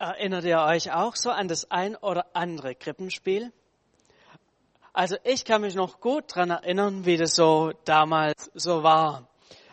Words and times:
Erinnert 0.00 0.44
ihr 0.44 0.60
euch 0.60 0.92
auch 0.92 1.16
so 1.16 1.30
an 1.30 1.48
das 1.48 1.72
ein 1.72 1.96
oder 1.96 2.26
andere 2.32 2.76
Krippenspiel? 2.76 3.52
Also 4.92 5.16
ich 5.24 5.44
kann 5.44 5.62
mich 5.62 5.74
noch 5.74 6.00
gut 6.00 6.32
dran 6.32 6.50
erinnern, 6.50 7.04
wie 7.04 7.16
das 7.16 7.34
so 7.34 7.72
damals 7.84 8.48
so 8.54 8.84
war, 8.84 9.26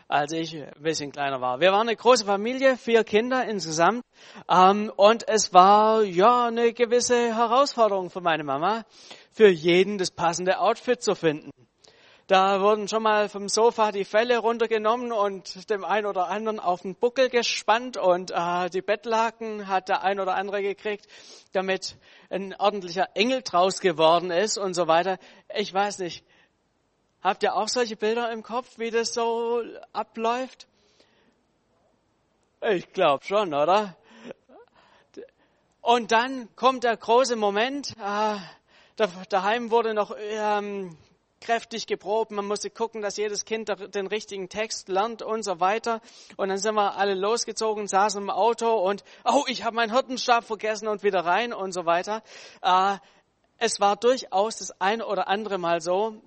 als 0.08 0.32
ich 0.32 0.58
ein 0.58 0.82
bisschen 0.82 1.12
kleiner 1.12 1.42
war. 1.42 1.60
Wir 1.60 1.72
waren 1.72 1.88
eine 1.88 1.96
große 1.96 2.26
Familie, 2.26 2.76
vier 2.76 3.04
Kinder 3.04 3.46
insgesamt, 3.46 4.04
ähm, 4.50 4.92
und 4.96 5.28
es 5.28 5.54
war 5.54 6.02
ja 6.02 6.48
eine 6.48 6.74
gewisse 6.74 7.36
Herausforderung 7.36 8.10
für 8.10 8.22
meine 8.22 8.44
Mama, 8.44 8.84
für 9.32 9.50
jeden 9.50 10.00
das 10.00 10.10
passende 10.10 10.60
Outfit 10.60 11.04
zu 11.04 11.14
finden. 11.14 11.52
Da 12.28 12.60
wurden 12.60 12.88
schon 12.88 13.04
mal 13.04 13.30
vom 13.30 13.48
Sofa 13.50 13.92
die 13.92 14.04
Felle 14.04 14.40
runtergenommen 14.40 15.12
und 15.12 15.70
dem 15.70 15.86
einen 15.86 16.08
oder 16.08 16.28
anderen 16.28 16.60
auf 16.60 16.82
den 16.82 16.96
Buckel 16.96 17.30
gespannt 17.30 17.98
und 17.98 18.32
äh, 18.32 18.68
die 18.72 18.82
Bettlaken 18.82 19.68
hat 19.68 19.90
der 19.90 20.02
ein 20.04 20.20
oder 20.20 20.34
andere 20.34 20.64
gekriegt, 20.64 21.06
damit 21.52 21.98
ein 22.32 22.56
ordentlicher 22.56 23.10
Engel 23.14 23.44
draus 23.44 23.80
geworden 23.80 24.32
ist 24.32 24.58
und 24.58 24.74
so 24.74 24.88
weiter. 24.88 25.20
Ich 25.56 25.72
weiß 25.72 26.00
nicht. 26.00 26.26
Habt 27.22 27.44
ihr 27.44 27.56
auch 27.56 27.68
solche 27.68 27.96
Bilder 27.96 28.32
im 28.32 28.42
Kopf, 28.42 28.80
wie 28.80 28.90
das 28.90 29.14
so 29.14 29.62
abläuft? 29.94 30.66
Ich 32.62 32.92
glaube 32.92 33.24
schon, 33.24 33.54
oder? 33.54 33.96
Und 35.82 36.12
dann 36.12 36.50
kommt 36.56 36.86
der 36.86 36.98
große 36.98 37.36
Moment. 37.36 37.94
Äh, 38.00 38.38
daheim 39.30 39.70
wurde 39.70 39.94
noch 39.94 40.16
ähm, 40.18 40.98
kräftig 41.46 41.86
geprobt. 41.86 42.32
Man 42.32 42.46
musste 42.46 42.70
gucken, 42.70 43.02
dass 43.02 43.18
jedes 43.18 43.46
Kind 43.46 43.72
den 43.94 44.08
richtigen 44.08 44.50
Text 44.50 44.90
lernt 44.90 45.22
und 45.22 45.44
so 45.44 45.60
weiter. 45.60 46.02
Und 46.38 46.50
dann 46.50 46.58
sind 46.58 46.76
wir 46.76 46.98
alle 46.98 47.14
losgezogen, 47.14 47.88
saßen 47.88 48.22
im 48.22 48.30
Auto 48.30 48.74
und, 48.74 49.04
oh, 49.24 49.44
ich 49.48 49.64
habe 49.64 49.76
meinen 49.76 49.94
Hirtenstab 49.94 50.44
vergessen 50.44 50.88
und 50.88 51.04
wieder 51.04 51.24
rein 51.24 51.54
und 51.54 51.72
so 51.72 51.86
weiter. 51.86 52.24
Äh, 52.62 52.98
es 53.58 53.80
war 53.80 53.96
durchaus 53.96 54.58
das 54.58 54.82
eine 54.82 55.06
oder 55.06 55.28
andere 55.28 55.58
Mal 55.58 55.82
so, 55.82 56.22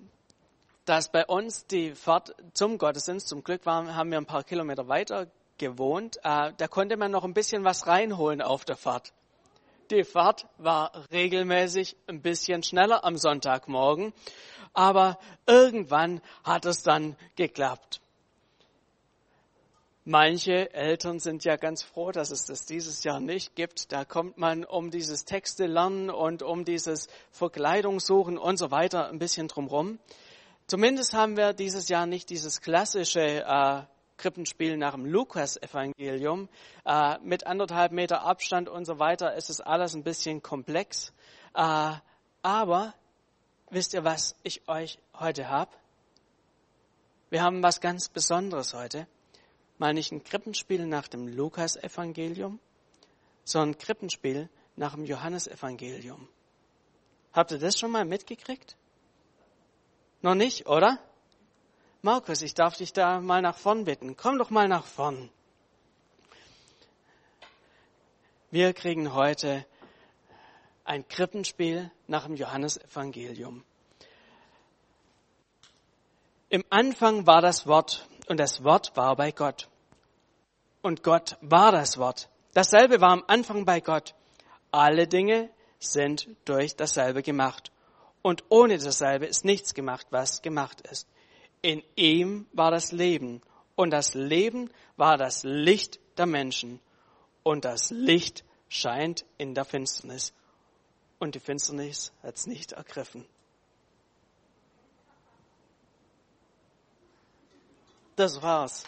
dass 0.84 1.10
bei 1.10 1.26
uns 1.26 1.66
die 1.66 1.94
Fahrt 1.94 2.34
zum 2.54 2.78
Gottesdienst, 2.78 3.28
zum 3.28 3.42
Glück 3.42 3.66
waren, 3.66 3.94
haben 3.94 4.10
wir 4.10 4.18
ein 4.18 4.26
paar 4.26 4.44
Kilometer 4.44 4.88
weiter 4.88 5.26
gewohnt, 5.58 6.18
äh, 6.22 6.52
da 6.56 6.68
konnte 6.68 6.96
man 6.96 7.10
noch 7.10 7.24
ein 7.24 7.34
bisschen 7.34 7.64
was 7.64 7.86
reinholen 7.88 8.40
auf 8.40 8.64
der 8.64 8.76
Fahrt. 8.76 9.12
Die 9.90 10.04
Fahrt 10.04 10.46
war 10.58 10.92
regelmäßig 11.10 11.96
ein 12.06 12.22
bisschen 12.22 12.62
schneller 12.62 13.04
am 13.04 13.16
Sonntagmorgen 13.16 14.12
aber 14.78 15.18
irgendwann 15.44 16.20
hat 16.44 16.64
es 16.64 16.84
dann 16.84 17.16
geklappt. 17.34 18.00
Manche 20.04 20.72
Eltern 20.72 21.18
sind 21.18 21.44
ja 21.44 21.56
ganz 21.56 21.82
froh, 21.82 22.12
dass 22.12 22.30
es 22.30 22.46
das 22.46 22.64
dieses 22.64 23.02
Jahr 23.02 23.18
nicht 23.18 23.56
gibt. 23.56 23.92
Da 23.92 24.04
kommt 24.04 24.38
man 24.38 24.64
um 24.64 24.92
dieses 24.92 25.24
Texte 25.24 25.66
lernen 25.66 26.10
und 26.10 26.42
um 26.42 26.64
dieses 26.64 27.08
Verkleidungssuchen 27.32 28.38
und 28.38 28.56
so 28.56 28.70
weiter 28.70 29.08
ein 29.08 29.18
bisschen 29.18 29.48
drumherum. 29.48 29.98
Zumindest 30.68 31.12
haben 31.12 31.36
wir 31.36 31.52
dieses 31.52 31.88
Jahr 31.88 32.06
nicht 32.06 32.30
dieses 32.30 32.60
klassische 32.60 33.20
äh, 33.20 33.82
Krippenspiel 34.18 34.76
nach 34.76 34.92
dem 34.92 35.06
Lukas-Evangelium. 35.06 36.48
Äh, 36.84 37.18
mit 37.22 37.46
anderthalb 37.46 37.92
Meter 37.92 38.22
Abstand 38.22 38.68
und 38.68 38.84
so 38.84 38.98
weiter 38.98 39.34
ist 39.34 39.48
es 39.48 39.60
alles 39.60 39.94
ein 39.94 40.02
bisschen 40.02 40.42
komplex. 40.42 41.12
Äh, 41.54 41.94
aber 42.42 42.94
wisst 43.70 43.94
ihr, 43.94 44.04
was 44.04 44.36
ich 44.42 44.68
euch 44.68 44.98
heute 45.18 45.48
habe? 45.48 45.70
Wir 47.30 47.42
haben 47.42 47.62
was 47.62 47.80
ganz 47.80 48.08
Besonderes 48.08 48.74
heute. 48.74 49.06
Mal 49.78 49.94
nicht 49.94 50.12
ein 50.12 50.24
Krippenspiel 50.24 50.86
nach 50.86 51.08
dem 51.08 51.28
Lukas-Evangelium, 51.28 52.58
sondern 53.44 53.70
ein 53.70 53.78
Krippenspiel 53.78 54.48
nach 54.76 54.94
dem 54.94 55.04
Johannesevangelium. 55.04 56.28
Habt 57.32 57.52
ihr 57.52 57.58
das 57.58 57.78
schon 57.78 57.90
mal 57.90 58.04
mitgekriegt? 58.04 58.76
Noch 60.22 60.34
nicht, 60.34 60.66
oder? 60.66 60.98
Markus, 62.02 62.42
ich 62.42 62.54
darf 62.54 62.76
dich 62.76 62.92
da 62.92 63.20
mal 63.20 63.42
nach 63.42 63.58
vorn 63.58 63.84
bitten. 63.84 64.16
Komm 64.16 64.38
doch 64.38 64.50
mal 64.50 64.68
nach 64.68 64.84
vorn. 64.84 65.30
Wir 68.52 68.72
kriegen 68.72 69.14
heute 69.14 69.66
ein 70.84 71.06
Krippenspiel 71.08 71.90
nach 72.06 72.26
dem 72.26 72.36
Johannesevangelium. 72.36 73.64
Im 76.48 76.64
Anfang 76.70 77.26
war 77.26 77.42
das 77.42 77.66
Wort 77.66 78.06
und 78.28 78.38
das 78.38 78.62
Wort 78.62 78.96
war 78.96 79.16
bei 79.16 79.32
Gott. 79.32 79.68
Und 80.82 81.02
Gott 81.02 81.36
war 81.40 81.72
das 81.72 81.98
Wort. 81.98 82.28
Dasselbe 82.54 83.00
war 83.00 83.10
am 83.10 83.24
Anfang 83.26 83.64
bei 83.64 83.80
Gott. 83.80 84.14
Alle 84.70 85.08
Dinge 85.08 85.50
sind 85.80 86.28
durch 86.44 86.76
dasselbe 86.76 87.24
gemacht. 87.24 87.72
Und 88.22 88.44
ohne 88.50 88.78
dasselbe 88.78 89.26
ist 89.26 89.44
nichts 89.44 89.74
gemacht, 89.74 90.06
was 90.10 90.42
gemacht 90.42 90.80
ist. 90.82 91.08
In 91.62 91.82
ihm 91.96 92.46
war 92.52 92.70
das 92.70 92.92
Leben. 92.92 93.42
Und 93.74 93.90
das 93.90 94.14
Leben 94.14 94.70
war 94.96 95.16
das 95.16 95.42
Licht 95.44 96.00
der 96.16 96.26
Menschen. 96.26 96.80
Und 97.42 97.64
das 97.64 97.90
Licht 97.90 98.44
scheint 98.68 99.24
in 99.38 99.54
der 99.54 99.64
Finsternis 99.64 100.32
und 101.18 101.34
die 101.34 101.40
Finsternis 101.40 102.12
hat 102.22 102.36
es 102.36 102.46
nicht 102.46 102.72
ergriffen. 102.72 103.26
Das 108.16 108.40
war's. 108.42 108.84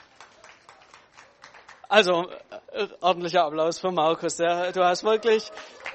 Also, 1.88 2.30
äh, 2.72 2.88
ordentlicher 3.00 3.44
Applaus 3.44 3.78
für 3.78 3.90
Markus. 3.90 4.38
Ja. 4.38 4.72
Du 4.72 4.84
hast 4.84 5.04
wirklich 5.04 5.50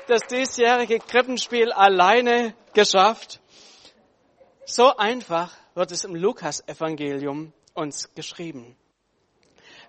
das 0.07 0.21
diesjährige 0.23 0.99
Krippenspiel 0.99 1.71
alleine 1.71 2.53
geschafft. 2.73 3.41
So 4.65 4.95
einfach 4.95 5.55
wird 5.75 5.91
es 5.91 6.03
im 6.03 6.15
Lukas-Evangelium 6.15 7.53
uns 7.73 8.13
geschrieben. 8.15 8.75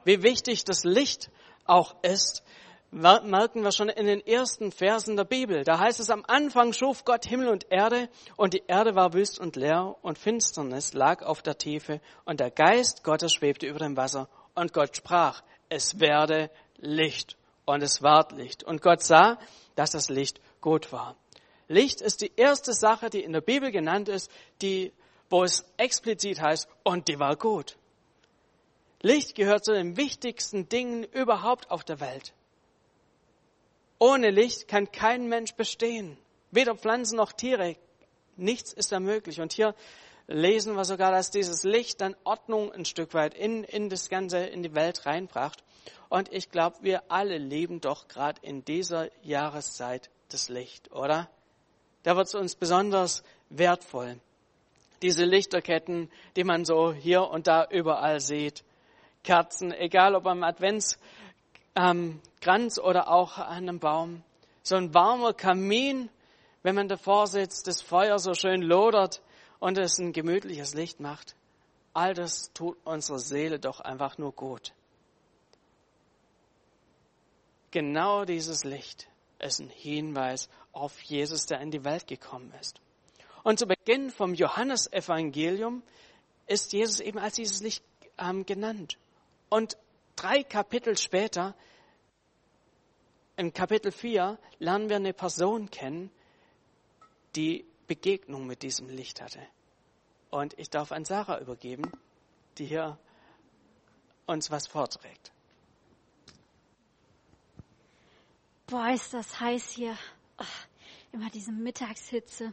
Wie 0.04 0.22
wichtig 0.22 0.64
das 0.64 0.84
Licht 0.84 1.30
auch 1.64 1.96
ist, 2.02 2.42
merken 2.90 3.62
wir 3.62 3.72
schon 3.72 3.88
in 3.88 4.06
den 4.06 4.24
ersten 4.24 4.72
Versen 4.72 5.16
der 5.16 5.24
Bibel. 5.24 5.64
Da 5.64 5.78
heißt 5.78 6.00
es, 6.00 6.10
am 6.10 6.24
Anfang 6.26 6.72
schuf 6.72 7.04
Gott 7.04 7.24
Himmel 7.24 7.48
und 7.48 7.70
Erde 7.70 8.08
und 8.36 8.54
die 8.54 8.62
Erde 8.66 8.94
war 8.94 9.12
wüst 9.12 9.38
und 9.38 9.56
leer 9.56 9.96
und 10.02 10.18
Finsternis 10.18 10.92
lag 10.92 11.22
auf 11.22 11.42
der 11.42 11.58
Tiefe 11.58 12.00
und 12.24 12.40
der 12.40 12.50
Geist 12.50 13.02
Gottes 13.04 13.32
schwebte 13.32 13.66
über 13.66 13.78
dem 13.78 13.96
Wasser 13.96 14.28
und 14.54 14.72
Gott 14.72 14.96
sprach, 14.96 15.42
es 15.68 16.00
werde 16.00 16.50
Licht 16.78 17.36
und 17.64 17.82
es 17.82 18.02
ward 18.02 18.32
Licht. 18.32 18.62
Und 18.62 18.82
Gott 18.82 19.02
sah, 19.02 19.38
dass 19.74 19.90
das 19.90 20.08
Licht 20.08 20.40
gut 20.60 20.92
war. 20.92 21.16
Licht 21.68 22.00
ist 22.00 22.20
die 22.20 22.32
erste 22.36 22.72
Sache, 22.72 23.10
die 23.10 23.22
in 23.22 23.32
der 23.32 23.40
Bibel 23.40 23.72
genannt 23.72 24.08
ist, 24.08 24.30
die, 24.62 24.92
wo 25.30 25.44
es 25.44 25.64
explizit 25.76 26.40
heißt, 26.40 26.68
und 26.84 27.08
die 27.08 27.18
war 27.18 27.36
gut. 27.36 27.76
Licht 29.02 29.34
gehört 29.34 29.64
zu 29.64 29.72
den 29.72 29.96
wichtigsten 29.96 30.68
Dingen 30.68 31.04
überhaupt 31.04 31.70
auf 31.70 31.84
der 31.84 32.00
Welt. 32.00 32.32
Ohne 33.98 34.30
Licht 34.30 34.68
kann 34.68 34.90
kein 34.92 35.28
Mensch 35.28 35.54
bestehen. 35.54 36.18
Weder 36.50 36.74
Pflanzen 36.74 37.16
noch 37.16 37.32
Tiere. 37.32 37.76
Nichts 38.36 38.72
ist 38.72 38.92
da 38.92 39.00
möglich. 39.00 39.40
Und 39.40 39.52
hier 39.52 39.74
lesen 40.26 40.74
wir 40.74 40.84
sogar, 40.84 41.12
dass 41.12 41.30
dieses 41.30 41.62
Licht 41.62 42.00
dann 42.00 42.16
Ordnung 42.24 42.72
ein 42.72 42.84
Stück 42.84 43.14
weit 43.14 43.34
in, 43.34 43.64
in 43.64 43.88
das 43.88 44.08
Ganze, 44.08 44.38
in 44.38 44.62
die 44.62 44.74
Welt 44.74 45.06
reinbracht. 45.06 45.62
Und 46.08 46.32
ich 46.32 46.50
glaube, 46.50 46.76
wir 46.82 47.10
alle 47.10 47.38
leben 47.38 47.80
doch 47.80 48.08
gerade 48.08 48.40
in 48.42 48.64
dieser 48.64 49.08
Jahreszeit 49.22 50.10
das 50.28 50.48
Licht, 50.48 50.92
oder? 50.92 51.30
Da 52.02 52.16
wird 52.16 52.28
es 52.28 52.34
uns 52.34 52.54
besonders 52.54 53.22
wertvoll. 53.48 54.20
Diese 55.02 55.24
Lichterketten, 55.24 56.10
die 56.36 56.44
man 56.44 56.64
so 56.64 56.92
hier 56.92 57.28
und 57.28 57.46
da 57.46 57.66
überall 57.70 58.20
sieht. 58.20 58.64
Kerzen, 59.22 59.72
egal 59.72 60.14
ob 60.14 60.26
am 60.26 60.42
Advents, 60.42 60.98
ähm, 61.74 62.20
oder 62.82 63.08
auch 63.10 63.38
an 63.38 63.68
einem 63.68 63.78
Baum. 63.80 64.22
So 64.62 64.76
ein 64.76 64.94
warmer 64.94 65.34
Kamin, 65.34 66.08
wenn 66.62 66.74
man 66.74 66.88
davor 66.88 67.26
sitzt, 67.26 67.66
das 67.66 67.82
Feuer 67.82 68.18
so 68.18 68.34
schön 68.34 68.62
lodert 68.62 69.20
und 69.58 69.78
es 69.78 69.98
ein 69.98 70.12
gemütliches 70.12 70.74
Licht 70.74 71.00
macht. 71.00 71.34
All 71.92 72.14
das 72.14 72.52
tut 72.52 72.76
unserer 72.84 73.18
Seele 73.18 73.58
doch 73.58 73.80
einfach 73.80 74.18
nur 74.18 74.32
gut. 74.32 74.72
Genau 77.70 78.24
dieses 78.24 78.64
Licht 78.64 79.08
ist 79.38 79.60
ein 79.60 79.68
Hinweis 79.68 80.48
auf 80.72 81.00
Jesus, 81.02 81.46
der 81.46 81.60
in 81.60 81.70
die 81.70 81.84
Welt 81.84 82.06
gekommen 82.06 82.52
ist. 82.60 82.80
Und 83.46 83.60
zu 83.60 83.66
Beginn 83.68 84.10
vom 84.10 84.34
Johannesevangelium 84.34 85.84
ist 86.48 86.72
Jesus 86.72 86.98
eben 86.98 87.20
als 87.20 87.36
dieses 87.36 87.60
Licht 87.60 87.84
ähm, 88.18 88.44
genannt. 88.44 88.98
Und 89.48 89.76
drei 90.16 90.42
Kapitel 90.42 90.98
später, 90.98 91.54
im 93.36 93.52
Kapitel 93.52 93.92
4, 93.92 94.36
lernen 94.58 94.88
wir 94.88 94.96
eine 94.96 95.12
Person 95.12 95.70
kennen, 95.70 96.10
die 97.36 97.64
Begegnung 97.86 98.48
mit 98.48 98.64
diesem 98.64 98.88
Licht 98.88 99.22
hatte. 99.22 99.46
Und 100.30 100.58
ich 100.58 100.68
darf 100.68 100.90
an 100.90 101.04
Sarah 101.04 101.38
übergeben, 101.38 101.92
die 102.58 102.66
hier 102.66 102.98
uns 104.26 104.50
was 104.50 104.66
vorträgt. 104.66 105.30
Boah, 108.66 108.88
ist 108.92 109.14
das 109.14 109.38
heiß 109.38 109.70
hier. 109.70 109.96
Ach, 110.36 110.66
immer 111.12 111.30
diese 111.30 111.52
Mittagshitze. 111.52 112.52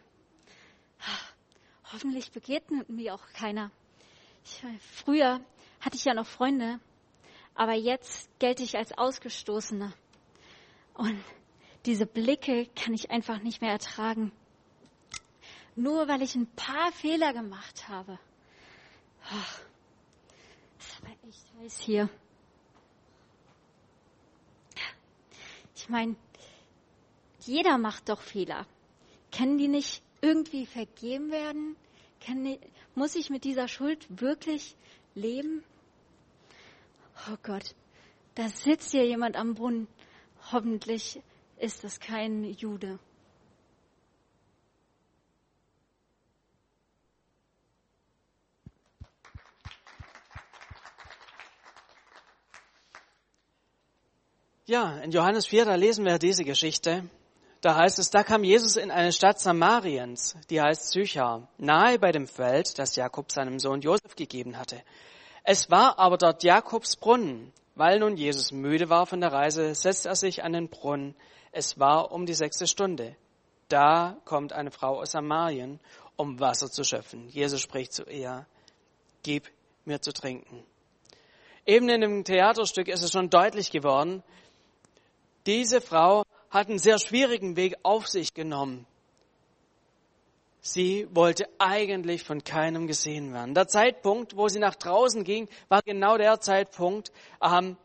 Hoffentlich 1.92 2.32
begegnet 2.32 2.90
mir 2.90 3.14
auch 3.14 3.26
keiner. 3.34 3.72
Ich, 4.44 4.64
früher 5.04 5.40
hatte 5.80 5.96
ich 5.96 6.06
ja 6.06 6.14
noch 6.14 6.26
Freunde, 6.26 6.80
aber 7.56 7.74
jetzt 7.74 8.30
gelte 8.40 8.64
ich 8.64 8.78
als 8.78 8.98
Ausgestoßene. 8.98 9.94
Und 10.96 11.24
diese 11.86 12.06
Blicke 12.06 12.68
kann 12.76 12.94
ich 12.94 13.12
einfach 13.12 13.42
nicht 13.42 13.62
mehr 13.62 13.72
ertragen. 13.72 14.32
Nur 15.76 16.08
weil 16.08 16.22
ich 16.22 16.36
ein 16.36 16.48
paar 16.56 16.92
Fehler 16.92 17.34
gemacht 17.34 17.88
habe. 17.90 18.20
Ach, 19.26 19.60
ist 20.80 21.02
aber 21.02 21.30
echt 21.30 21.46
heiß 21.60 21.80
hier. 21.80 22.10
Ich 25.76 25.90
meine, 25.90 26.16
jeder 27.40 27.78
macht 27.78 28.10
doch 28.10 28.22
Fehler. 28.22 28.66
Können 29.32 29.58
die 29.58 29.68
nicht 29.68 30.02
irgendwie 30.24 30.66
vergeben 30.66 31.32
werden? 31.32 31.76
Die, 32.26 32.60
muss 32.96 33.16
ich 33.16 33.30
mit 33.30 33.44
dieser 33.44 33.68
Schuld 33.68 34.08
wirklich 34.10 34.76
leben? 35.16 35.64
Oh 37.30 37.36
Gott, 37.44 37.76
da 38.36 38.48
sitzt 38.48 38.92
hier 38.92 39.06
jemand 39.06 39.36
am 39.36 39.54
Brunnen. 39.54 39.88
Hoffentlich 40.52 41.22
ist 41.58 41.84
es 41.84 42.00
kein 42.00 42.46
Jude. 42.46 43.00
Ja, 54.66 55.00
in 55.00 55.12
Johannes 55.12 55.46
4, 55.48 55.66
da 55.66 55.76
lesen 55.76 56.06
wir 56.06 56.18
diese 56.18 56.46
Geschichte. 56.46 57.10
Da 57.64 57.78
heißt 57.78 57.98
es, 57.98 58.10
da 58.10 58.24
kam 58.24 58.44
Jesus 58.44 58.76
in 58.76 58.92
eine 58.92 59.14
Stadt 59.14 59.40
Samariens, 59.40 60.36
die 60.50 60.62
heißt 60.62 60.92
Sychar, 60.92 61.48
nahe 61.58 61.98
bei 61.98 62.12
dem 62.12 62.28
Feld, 62.28 62.78
das 62.78 62.98
Jakob 62.98 63.32
seinem 63.32 63.58
Sohn 63.58 63.80
Josef 63.80 64.18
gegeben 64.18 64.58
hatte. 64.58 64.84
Es 65.46 65.72
war 65.72 65.98
aber 65.98 66.18
dort 66.18 66.44
Jakobs 66.44 66.98
Brunnen. 66.98 67.54
Weil 67.76 68.00
nun 68.00 68.18
Jesus 68.18 68.52
müde 68.52 68.90
war 68.90 69.06
von 69.06 69.22
der 69.22 69.32
Reise, 69.32 69.74
setzte 69.76 70.10
er 70.10 70.16
sich 70.16 70.44
an 70.44 70.52
den 70.52 70.68
Brunnen. 70.68 71.16
Es 71.54 71.80
war 71.80 72.12
um 72.12 72.26
die 72.26 72.34
sechste 72.34 72.68
Stunde. 72.68 73.16
Da 73.70 74.18
kommt 74.26 74.52
eine 74.52 74.70
Frau 74.70 75.00
aus 75.00 75.12
Samarien, 75.12 75.80
um 76.18 76.42
Wasser 76.42 76.70
zu 76.70 76.84
schöpfen. 76.84 77.30
Jesus 77.30 77.62
spricht 77.62 77.94
zu 77.94 78.04
ihr, 78.04 78.46
gib 79.24 79.50
mir 79.86 80.02
zu 80.02 80.12
trinken. 80.12 80.66
Eben 81.66 81.88
in 81.88 82.02
dem 82.02 82.24
Theaterstück 82.26 82.90
ist 82.90 83.04
es 83.04 83.12
schon 83.14 83.30
deutlich 83.30 83.72
geworden, 83.72 84.22
diese 85.46 85.80
Frau 85.80 86.24
hat 86.54 86.70
einen 86.70 86.80
sehr 86.80 87.00
schwierigen 87.00 87.56
Weg 87.56 87.76
auf 87.84 88.08
sich 88.08 88.34
genommen. 88.34 88.86
Sie 90.62 91.08
wollte 91.12 91.50
eigentlich 91.58 92.24
von 92.24 92.44
keinem 92.44 92.88
gesehen 92.88 93.34
werden. 93.34 93.54
Der 93.54 93.68
Zeitpunkt, 93.68 94.38
wo 94.38 94.48
sie 94.48 94.60
nach 94.60 94.76
draußen 94.76 95.24
ging, 95.26 95.50
war 95.68 95.82
genau 95.82 96.18
der 96.18 96.40
Zeitpunkt, 96.40 97.12
ähm, 97.42 97.76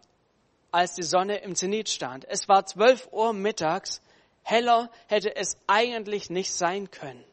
als 0.70 0.94
die 0.94 1.02
Sonne 1.02 1.38
im 1.38 1.56
Zenit 1.56 1.88
stand. 1.88 2.26
Es 2.28 2.46
war 2.48 2.66
12 2.66 3.08
Uhr 3.10 3.32
mittags. 3.32 4.00
Heller 4.42 4.90
hätte 5.08 5.34
es 5.34 5.56
eigentlich 5.66 6.30
nicht 6.30 6.52
sein 6.52 6.90
können. 6.90 7.24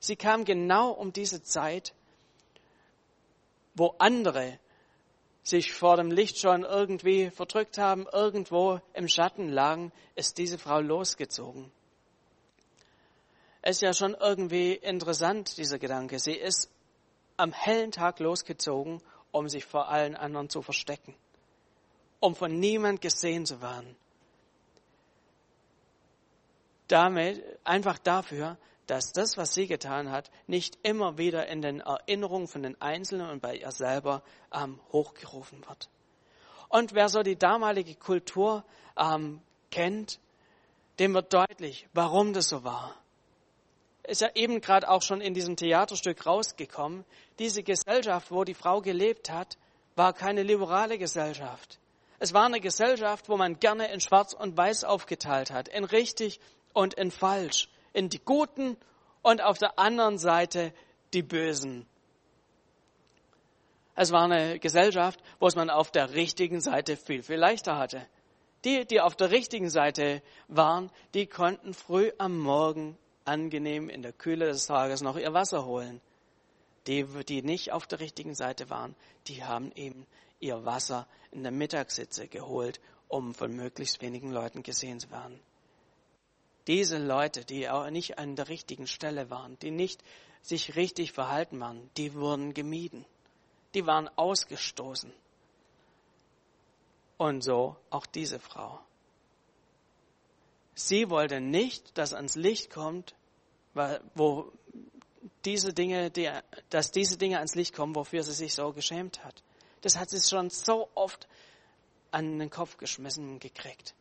Sie 0.00 0.16
kam 0.16 0.44
genau 0.44 0.90
um 0.90 1.12
diese 1.12 1.42
Zeit, 1.42 1.92
wo 3.74 3.94
andere 3.98 4.58
sich 5.48 5.72
vor 5.72 5.96
dem 5.96 6.10
Licht 6.10 6.38
schon 6.38 6.62
irgendwie 6.62 7.30
verdrückt 7.30 7.78
haben, 7.78 8.06
irgendwo 8.12 8.80
im 8.94 9.08
Schatten 9.08 9.48
lagen, 9.48 9.92
ist 10.14 10.38
diese 10.38 10.58
Frau 10.58 10.80
losgezogen. 10.80 11.70
Ist 13.62 13.82
ja 13.82 13.92
schon 13.92 14.14
irgendwie 14.14 14.74
interessant, 14.74 15.56
dieser 15.56 15.78
Gedanke. 15.78 16.18
Sie 16.18 16.34
ist 16.34 16.70
am 17.36 17.52
hellen 17.52 17.90
Tag 17.90 18.20
losgezogen, 18.20 19.00
um 19.30 19.48
sich 19.48 19.64
vor 19.64 19.88
allen 19.88 20.16
anderen 20.16 20.48
zu 20.48 20.62
verstecken, 20.62 21.14
um 22.20 22.34
von 22.34 22.58
niemand 22.58 23.00
gesehen 23.00 23.46
zu 23.46 23.60
werden. 23.60 23.96
Damit, 26.88 27.42
einfach 27.64 27.98
dafür, 27.98 28.56
dass 28.88 29.12
das, 29.12 29.36
was 29.36 29.52
sie 29.52 29.66
getan 29.66 30.10
hat, 30.10 30.30
nicht 30.46 30.78
immer 30.82 31.18
wieder 31.18 31.46
in 31.46 31.60
den 31.60 31.80
Erinnerungen 31.80 32.48
von 32.48 32.62
den 32.62 32.80
Einzelnen 32.80 33.28
und 33.28 33.40
bei 33.40 33.56
ihr 33.56 33.70
selber 33.70 34.22
ähm, 34.52 34.80
hochgerufen 34.92 35.62
wird. 35.68 35.90
Und 36.70 36.94
wer 36.94 37.08
so 37.10 37.22
die 37.22 37.36
damalige 37.36 37.94
Kultur 37.94 38.64
ähm, 38.96 39.40
kennt, 39.70 40.18
dem 40.98 41.14
wird 41.14 41.32
deutlich, 41.32 41.86
warum 41.92 42.32
das 42.32 42.48
so 42.48 42.64
war. 42.64 42.94
Ist 44.04 44.22
ja 44.22 44.30
eben 44.34 44.62
gerade 44.62 44.88
auch 44.88 45.02
schon 45.02 45.20
in 45.20 45.34
diesem 45.34 45.56
Theaterstück 45.56 46.24
rausgekommen. 46.24 47.04
Diese 47.38 47.62
Gesellschaft, 47.62 48.30
wo 48.30 48.44
die 48.44 48.54
Frau 48.54 48.80
gelebt 48.80 49.30
hat, 49.30 49.58
war 49.96 50.14
keine 50.14 50.42
liberale 50.42 50.96
Gesellschaft. 50.96 51.78
Es 52.18 52.32
war 52.32 52.46
eine 52.46 52.60
Gesellschaft, 52.60 53.28
wo 53.28 53.36
man 53.36 53.60
gerne 53.60 53.92
in 53.92 54.00
Schwarz 54.00 54.32
und 54.32 54.56
Weiß 54.56 54.84
aufgeteilt 54.84 55.50
hat, 55.50 55.68
in 55.68 55.84
richtig 55.84 56.40
und 56.72 56.94
in 56.94 57.10
falsch 57.10 57.68
in 57.92 58.08
die 58.08 58.20
Guten 58.20 58.76
und 59.22 59.42
auf 59.42 59.58
der 59.58 59.78
anderen 59.78 60.18
Seite 60.18 60.72
die 61.12 61.22
Bösen. 61.22 61.86
Es 63.94 64.12
war 64.12 64.24
eine 64.24 64.58
Gesellschaft, 64.60 65.20
wo 65.40 65.48
es 65.48 65.56
man 65.56 65.70
auf 65.70 65.90
der 65.90 66.14
richtigen 66.14 66.60
Seite 66.60 66.96
viel, 66.96 67.22
viel 67.22 67.36
leichter 67.36 67.76
hatte. 67.76 68.06
Die, 68.64 68.84
die 68.84 69.00
auf 69.00 69.16
der 69.16 69.30
richtigen 69.30 69.70
Seite 69.70 70.22
waren, 70.46 70.90
die 71.14 71.26
konnten 71.26 71.74
früh 71.74 72.12
am 72.18 72.38
Morgen 72.38 72.96
angenehm 73.24 73.88
in 73.88 74.02
der 74.02 74.12
Kühle 74.12 74.46
des 74.46 74.66
Tages 74.66 75.00
noch 75.00 75.16
ihr 75.16 75.32
Wasser 75.34 75.64
holen. 75.64 76.00
Die, 76.86 77.04
die 77.24 77.42
nicht 77.42 77.72
auf 77.72 77.86
der 77.86 78.00
richtigen 78.00 78.34
Seite 78.34 78.70
waren, 78.70 78.94
die 79.26 79.44
haben 79.44 79.72
eben 79.72 80.06
ihr 80.40 80.64
Wasser 80.64 81.06
in 81.32 81.42
der 81.42 81.52
Mittagssitze 81.52 82.28
geholt, 82.28 82.80
um 83.08 83.34
von 83.34 83.54
möglichst 83.54 84.00
wenigen 84.00 84.32
Leuten 84.32 84.62
gesehen 84.62 85.00
zu 85.00 85.10
werden. 85.10 85.40
Diese 86.68 86.98
Leute, 86.98 87.46
die 87.46 87.68
auch 87.68 87.88
nicht 87.88 88.18
an 88.18 88.36
der 88.36 88.48
richtigen 88.48 88.86
Stelle 88.86 89.30
waren, 89.30 89.58
die 89.60 89.70
nicht 89.70 90.04
sich 90.42 90.76
richtig 90.76 91.12
verhalten 91.12 91.58
waren, 91.60 91.90
die 91.96 92.14
wurden 92.14 92.52
gemieden. 92.52 93.06
Die 93.74 93.86
waren 93.86 94.08
ausgestoßen. 94.16 95.12
Und 97.16 97.42
so 97.42 97.76
auch 97.88 98.06
diese 98.06 98.38
Frau. 98.38 98.80
Sie 100.74 101.10
wollte 101.10 101.40
nicht, 101.40 101.96
dass 101.96 102.12
ans 102.12 102.36
Licht 102.36 102.70
kommt, 102.70 103.16
wo 104.14 104.52
diese 105.46 105.72
Dinge, 105.72 106.10
die, 106.10 106.30
dass 106.68 106.92
diese 106.92 107.16
Dinge 107.16 107.38
ans 107.38 107.54
Licht 107.54 107.74
kommen, 107.74 107.96
wofür 107.96 108.22
sie 108.22 108.32
sich 108.32 108.54
so 108.54 108.72
geschämt 108.72 109.24
hat. 109.24 109.42
Das 109.80 109.96
hat 109.96 110.10
sie 110.10 110.20
schon 110.20 110.50
so 110.50 110.88
oft 110.94 111.26
an 112.10 112.38
den 112.38 112.50
Kopf 112.50 112.76
geschmissen 112.76 113.40
gekriegt. 113.40 113.94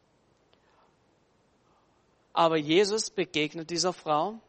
Aber 2.37 2.57
Jesus 2.57 3.09
begegnet 3.09 3.71
dieser 3.71 3.93
Frau. 3.93 4.39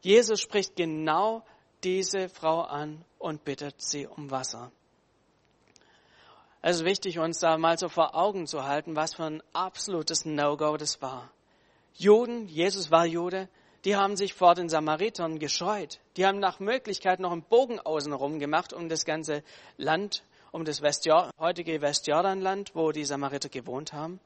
Jesus 0.00 0.40
spricht 0.40 0.74
genau 0.74 1.44
diese 1.84 2.30
Frau 2.30 2.62
an 2.62 3.04
und 3.18 3.44
bittet 3.44 3.82
sie 3.82 4.06
um 4.06 4.30
Wasser. 4.30 4.72
Es 6.62 6.76
ist 6.76 6.86
wichtig, 6.86 7.18
uns 7.18 7.40
da 7.40 7.58
mal 7.58 7.76
so 7.76 7.90
vor 7.90 8.14
Augen 8.14 8.46
zu 8.46 8.64
halten, 8.64 8.96
was 8.96 9.16
für 9.16 9.24
ein 9.24 9.42
absolutes 9.52 10.24
No-Go 10.24 10.78
das 10.78 11.02
war. 11.02 11.30
Juden, 11.92 12.48
Jesus 12.48 12.90
war 12.90 13.04
Jude, 13.04 13.50
die 13.84 13.94
haben 13.94 14.16
sich 14.16 14.32
vor 14.32 14.54
den 14.54 14.70
Samaritern 14.70 15.38
gescheut. 15.38 16.00
Die 16.16 16.24
haben 16.24 16.38
nach 16.38 16.58
Möglichkeit 16.58 17.20
noch 17.20 17.32
einen 17.32 17.42
Bogen 17.42 17.80
außenrum 17.80 18.38
gemacht 18.38 18.72
um 18.72 18.88
das 18.88 19.04
ganze 19.04 19.42
Land, 19.76 20.24
um 20.52 20.64
das 20.64 20.80
Westjor 20.80 21.32
heutige 21.38 21.82
Westjordanland, 21.82 22.74
wo 22.74 22.92
die 22.92 23.04
Samariter 23.04 23.50
gewohnt 23.50 23.92
haben. 23.92 24.20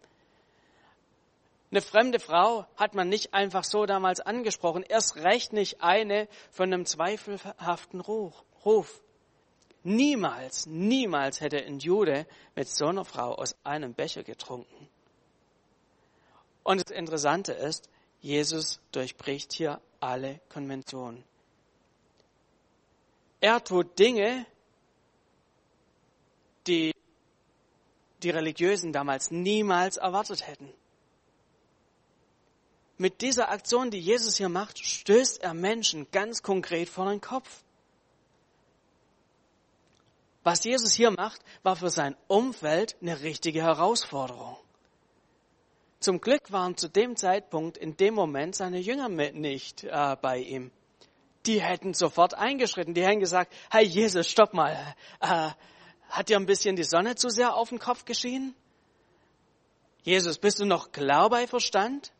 Eine 1.76 1.82
fremde 1.82 2.18
Frau 2.20 2.64
hat 2.78 2.94
man 2.94 3.10
nicht 3.10 3.34
einfach 3.34 3.62
so 3.62 3.84
damals 3.84 4.20
angesprochen, 4.20 4.82
erst 4.82 5.16
recht 5.16 5.52
nicht 5.52 5.82
eine 5.82 6.26
von 6.50 6.72
einem 6.72 6.86
zweifelhaften 6.86 8.00
Ruf. 8.00 9.02
Niemals, 9.82 10.64
niemals 10.64 11.42
hätte 11.42 11.62
ein 11.62 11.78
Jude 11.78 12.26
mit 12.54 12.66
so 12.66 12.86
einer 12.86 13.04
Frau 13.04 13.34
aus 13.34 13.56
einem 13.62 13.92
Becher 13.92 14.24
getrunken. 14.24 14.88
Und 16.62 16.80
das 16.80 16.96
Interessante 16.96 17.52
ist, 17.52 17.90
Jesus 18.22 18.80
durchbricht 18.92 19.52
hier 19.52 19.78
alle 20.00 20.40
Konventionen. 20.48 21.24
Er 23.42 23.62
tut 23.62 23.98
Dinge, 23.98 24.46
die 26.66 26.94
die 28.22 28.30
Religiösen 28.30 28.94
damals 28.94 29.30
niemals 29.30 29.98
erwartet 29.98 30.46
hätten. 30.46 30.72
Mit 32.98 33.20
dieser 33.20 33.50
Aktion, 33.50 33.90
die 33.90 34.00
Jesus 34.00 34.36
hier 34.36 34.48
macht, 34.48 34.78
stößt 34.78 35.42
er 35.42 35.52
Menschen 35.52 36.10
ganz 36.10 36.42
konkret 36.42 36.88
vor 36.88 37.06
den 37.06 37.20
Kopf. 37.20 37.62
Was 40.42 40.64
Jesus 40.64 40.94
hier 40.94 41.10
macht, 41.10 41.42
war 41.62 41.76
für 41.76 41.90
sein 41.90 42.16
Umfeld 42.28 42.96
eine 43.02 43.20
richtige 43.20 43.62
Herausforderung. 43.62 44.56
Zum 45.98 46.20
Glück 46.20 46.52
waren 46.52 46.76
zu 46.76 46.88
dem 46.88 47.16
Zeitpunkt, 47.16 47.76
in 47.76 47.96
dem 47.96 48.14
Moment, 48.14 48.54
seine 48.54 48.78
Jünger 48.78 49.08
nicht 49.08 49.84
äh, 49.84 50.16
bei 50.22 50.38
ihm. 50.38 50.70
Die 51.46 51.60
hätten 51.60 51.94
sofort 51.94 52.34
eingeschritten. 52.34 52.94
Die 52.94 53.04
hätten 53.04 53.20
gesagt, 53.20 53.52
hey 53.70 53.84
Jesus, 53.84 54.28
stopp 54.28 54.54
mal. 54.54 54.94
Äh, 55.20 55.50
hat 56.08 56.28
dir 56.28 56.36
ein 56.36 56.46
bisschen 56.46 56.76
die 56.76 56.84
Sonne 56.84 57.16
zu 57.16 57.28
sehr 57.28 57.56
auf 57.56 57.70
den 57.70 57.78
Kopf 57.78 58.04
geschienen? 58.04 58.54
Jesus, 60.02 60.38
bist 60.38 60.60
du 60.60 60.64
noch 60.64 60.92
klar 60.92 61.28
bei 61.28 61.46
Verstand? 61.46 62.12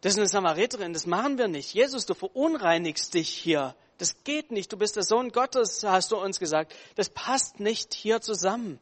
Das 0.00 0.12
ist 0.12 0.18
eine 0.18 0.28
Samariterin, 0.28 0.92
das 0.92 1.06
machen 1.06 1.36
wir 1.36 1.48
nicht. 1.48 1.74
Jesus, 1.74 2.06
du 2.06 2.14
verunreinigst 2.14 3.12
dich 3.12 3.28
hier. 3.28 3.74
Das 3.98 4.24
geht 4.24 4.50
nicht. 4.50 4.72
Du 4.72 4.78
bist 4.78 4.96
der 4.96 5.02
Sohn 5.02 5.30
Gottes, 5.30 5.84
hast 5.84 6.10
du 6.10 6.16
uns 6.16 6.38
gesagt. 6.38 6.74
Das 6.94 7.10
passt 7.10 7.60
nicht 7.60 7.92
hier 7.92 8.22
zusammen. 8.22 8.80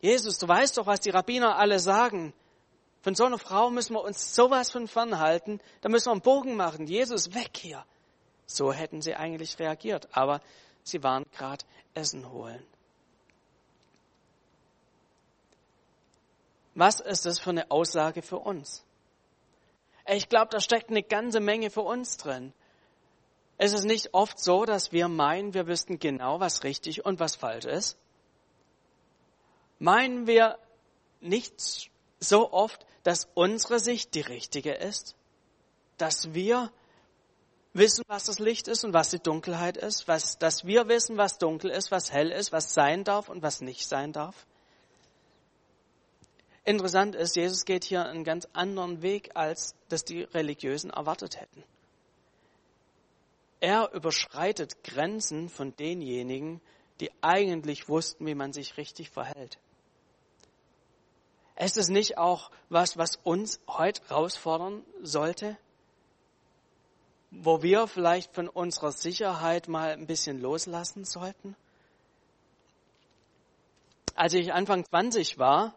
Jesus, 0.00 0.36
du 0.36 0.46
weißt 0.46 0.76
doch, 0.76 0.86
was 0.86 1.00
die 1.00 1.10
Rabbiner 1.10 1.56
alle 1.56 1.80
sagen. 1.80 2.34
Von 3.00 3.14
so 3.14 3.24
einer 3.24 3.38
Frau 3.38 3.70
müssen 3.70 3.94
wir 3.94 4.02
uns 4.02 4.34
sowas 4.34 4.70
von 4.70 4.88
fernhalten. 4.88 5.60
Da 5.80 5.88
müssen 5.88 6.06
wir 6.06 6.12
einen 6.12 6.20
Bogen 6.20 6.54
machen. 6.54 6.86
Jesus, 6.86 7.32
weg 7.34 7.56
hier. 7.56 7.82
So 8.44 8.74
hätten 8.74 9.00
sie 9.00 9.14
eigentlich 9.14 9.58
reagiert. 9.58 10.08
Aber 10.12 10.42
sie 10.82 11.02
waren 11.02 11.24
gerade 11.32 11.64
Essen 11.94 12.30
holen. 12.30 12.62
Was 16.74 17.00
ist 17.00 17.24
das 17.24 17.40
für 17.40 17.50
eine 17.50 17.70
Aussage 17.70 18.20
für 18.20 18.38
uns? 18.38 18.85
Ich 20.08 20.28
glaube, 20.28 20.48
da 20.50 20.60
steckt 20.60 20.90
eine 20.90 21.02
ganze 21.02 21.40
Menge 21.40 21.70
für 21.70 21.82
uns 21.82 22.16
drin. 22.16 22.52
Es 23.58 23.72
ist 23.72 23.84
nicht 23.84 24.14
oft 24.14 24.38
so, 24.38 24.64
dass 24.64 24.92
wir 24.92 25.08
meinen, 25.08 25.54
wir 25.54 25.66
wüssten 25.66 25.98
genau, 25.98 26.40
was 26.40 26.62
richtig 26.62 27.04
und 27.04 27.20
was 27.20 27.36
falsch 27.36 27.64
ist 27.64 27.98
meinen 29.78 30.26
wir 30.26 30.58
nicht 31.20 31.90
so 32.20 32.52
oft, 32.52 32.86
dass 33.02 33.28
unsere 33.34 33.78
Sicht 33.78 34.14
die 34.14 34.20
richtige 34.20 34.72
ist? 34.72 35.16
Dass 35.98 36.34
wir 36.34 36.70
wissen, 37.72 38.04
was 38.08 38.24
das 38.24 38.38
Licht 38.38 38.68
ist 38.68 38.84
und 38.84 38.92
was 38.92 39.10
die 39.10 39.18
Dunkelheit 39.18 39.76
ist? 39.76 40.08
Was, 40.08 40.38
dass 40.38 40.64
wir 40.64 40.88
wissen, 40.88 41.16
was 41.16 41.38
dunkel 41.38 41.70
ist, 41.70 41.90
was 41.90 42.12
hell 42.12 42.30
ist, 42.30 42.52
was 42.52 42.74
sein 42.74 43.04
darf 43.04 43.28
und 43.28 43.42
was 43.42 43.60
nicht 43.60 43.88
sein 43.88 44.12
darf? 44.12 44.46
Interessant 46.66 47.14
ist, 47.14 47.36
Jesus 47.36 47.64
geht 47.64 47.84
hier 47.84 48.04
einen 48.06 48.24
ganz 48.24 48.48
anderen 48.52 49.00
Weg, 49.00 49.30
als 49.34 49.76
das 49.88 50.04
die 50.04 50.22
Religiösen 50.22 50.90
erwartet 50.90 51.40
hätten. 51.40 51.62
Er 53.60 53.92
überschreitet 53.92 54.82
Grenzen 54.82 55.48
von 55.48 55.76
denjenigen, 55.76 56.60
die 56.98 57.12
eigentlich 57.22 57.88
wussten, 57.88 58.26
wie 58.26 58.34
man 58.34 58.52
sich 58.52 58.76
richtig 58.78 59.10
verhält. 59.10 59.60
Ist 61.54 61.76
es 61.76 61.88
nicht 61.88 62.18
auch 62.18 62.50
was, 62.68 62.98
was 62.98 63.14
uns 63.22 63.60
heute 63.68 64.02
herausfordern 64.08 64.84
sollte? 65.02 65.56
Wo 67.30 67.62
wir 67.62 67.86
vielleicht 67.86 68.34
von 68.34 68.48
unserer 68.48 68.90
Sicherheit 68.90 69.68
mal 69.68 69.92
ein 69.92 70.08
bisschen 70.08 70.40
loslassen 70.40 71.04
sollten? 71.04 71.54
Als 74.16 74.34
ich 74.34 74.52
Anfang 74.52 74.84
20 74.84 75.38
war, 75.38 75.72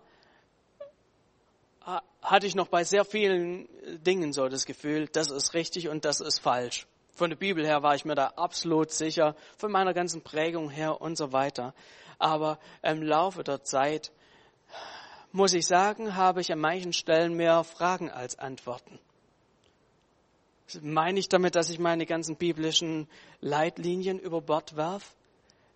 hatte 2.22 2.48
ich 2.48 2.56
noch 2.56 2.68
bei 2.68 2.84
sehr 2.84 3.06
vielen 3.06 3.68
Dingen 4.04 4.34
so 4.34 4.48
das 4.50 4.66
Gefühl, 4.66 5.08
das 5.08 5.30
ist 5.30 5.54
richtig 5.54 5.88
und 5.90 6.06
das 6.06 6.20
ist 6.20 6.40
falsch. 6.40 6.86
Von 7.14 7.30
der 7.30 7.38
Bibel 7.38 7.66
her 7.66 7.84
war 7.84 7.96
ich 7.96 8.06
mir 8.06 8.16
da 8.16 8.28
absolut 8.36 8.92
sicher, 8.92 9.36
von 9.58 9.72
meiner 9.72 9.94
ganzen 9.94 10.22
Prägung 10.22 10.70
her 10.70 11.02
und 11.02 11.18
so 11.18 11.34
weiter. 11.34 11.74
Aber 12.18 12.60
im 12.82 13.02
Laufe 13.02 13.44
der 13.44 13.64
Zeit 13.64 14.12
muss 15.32 15.54
ich 15.54 15.68
sagen, 15.68 16.16
habe 16.16 16.42
ich 16.42 16.52
an 16.52 16.60
manchen 16.60 16.94
Stellen 16.94 17.34
mehr 17.34 17.64
Fragen 17.64 18.10
als 18.10 18.40
Antworten. 18.40 19.00
Meine 20.82 21.20
ich 21.20 21.30
damit, 21.30 21.56
dass 21.56 21.70
ich 21.70 21.80
meine 21.80 22.06
ganzen 22.06 22.36
biblischen 22.36 23.08
Leitlinien 23.42 24.20
über 24.20 24.42
Bord 24.42 24.76
werf? 24.76 25.16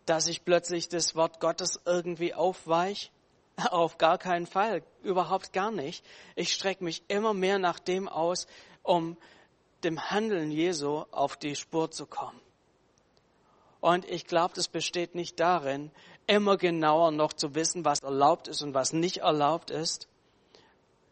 Dass 0.06 0.28
ich 0.28 0.44
plötzlich 0.44 0.90
das 0.90 1.16
Wort 1.16 1.40
Gottes 1.40 1.80
irgendwie 1.86 2.34
aufweich? 2.34 3.12
Auf 3.69 3.98
gar 3.98 4.17
keinen 4.17 4.48
Fall, 4.48 4.83
überhaupt 5.03 5.53
gar 5.53 5.72
nicht. 5.72 6.05
Ich 6.36 6.53
strecke 6.53 6.83
mich 6.83 7.03
immer 7.07 7.33
mehr 7.33 7.60
nach 7.60 7.79
dem 7.79 8.07
aus, 8.07 8.48
um 8.81 9.17
dem 9.83 10.10
Handeln 10.10 10.51
Jesu 10.51 11.03
auf 11.12 11.38
die 11.38 11.55
Spur 11.55 11.91
zu 11.91 12.05
kommen. 12.05 12.39
Und 13.81 14.05
ich 14.10 14.25
glaube, 14.25 14.53
das 14.55 14.69
besteht 14.69 15.13
nicht 15.13 15.39
darin, 15.39 15.91
immer 16.25 16.57
genauer 16.57 17.12
noch 17.12 17.33
zu 17.33 17.53
wissen, 17.53 17.83
was 17.83 18.00
erlaubt 18.00 18.48
ist 18.48 18.62
und 18.62 18.74
was 18.74 18.93
nicht 18.93 19.17
erlaubt 19.17 19.72
ist, 19.72 20.07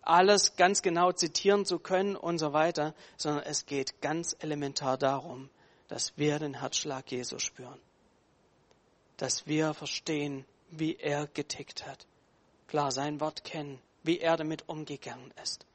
alles 0.02 0.56
ganz 0.56 0.82
genau 0.82 1.12
zitieren 1.12 1.66
zu 1.66 1.80
können 1.80 2.16
und 2.16 2.40
so 2.40 2.54
weiter, 2.54 2.96
sondern 3.18 3.44
es 3.44 3.66
geht 3.66 4.02
ganz 4.02 4.36
elementar 4.40 4.98
darum, 4.98 5.50
dass 5.90 6.18
wir 6.18 6.40
den 6.40 6.60
Herzschlag 6.62 7.12
Jesu 7.12 7.40
spüren, 7.40 7.80
dass 9.18 9.46
wir 9.46 9.74
verstehen, 9.74 10.46
wie 10.70 10.96
er 10.96 11.28
getickt 11.28 11.86
hat, 11.86 12.08
klar 12.72 12.94
sein 12.94 13.20
Wort 13.20 13.44
kennen, 13.44 13.82
wie 14.02 14.20
er 14.20 14.38
damit 14.38 14.70
umgegangen 14.70 15.34
ist. 15.44 15.66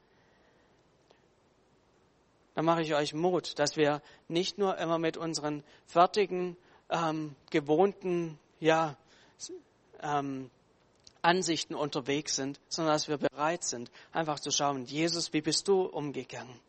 Dann 2.55 2.65
mache 2.65 2.81
ich 2.81 2.95
euch 2.95 3.13
Mut, 3.13 3.59
dass 3.59 3.77
wir 3.77 4.01
nicht 4.27 4.57
nur 4.57 4.79
immer 4.79 4.97
mit 4.97 5.15
unseren 5.15 5.63
fertigen, 5.85 6.57
ähm, 6.89 7.35
gewohnten, 7.51 8.39
ja, 8.59 8.97
ähm, 10.01 10.49
Ansichten 11.21 11.75
unterwegs 11.75 12.35
sind, 12.35 12.59
sondern 12.67 12.95
dass 12.95 13.07
wir 13.07 13.19
bereit 13.19 13.63
sind, 13.63 13.91
einfach 14.11 14.39
zu 14.39 14.49
schauen, 14.49 14.85
Jesus, 14.85 15.33
wie 15.33 15.41
bist 15.41 15.67
du 15.67 15.83
umgegangen? 15.83 16.59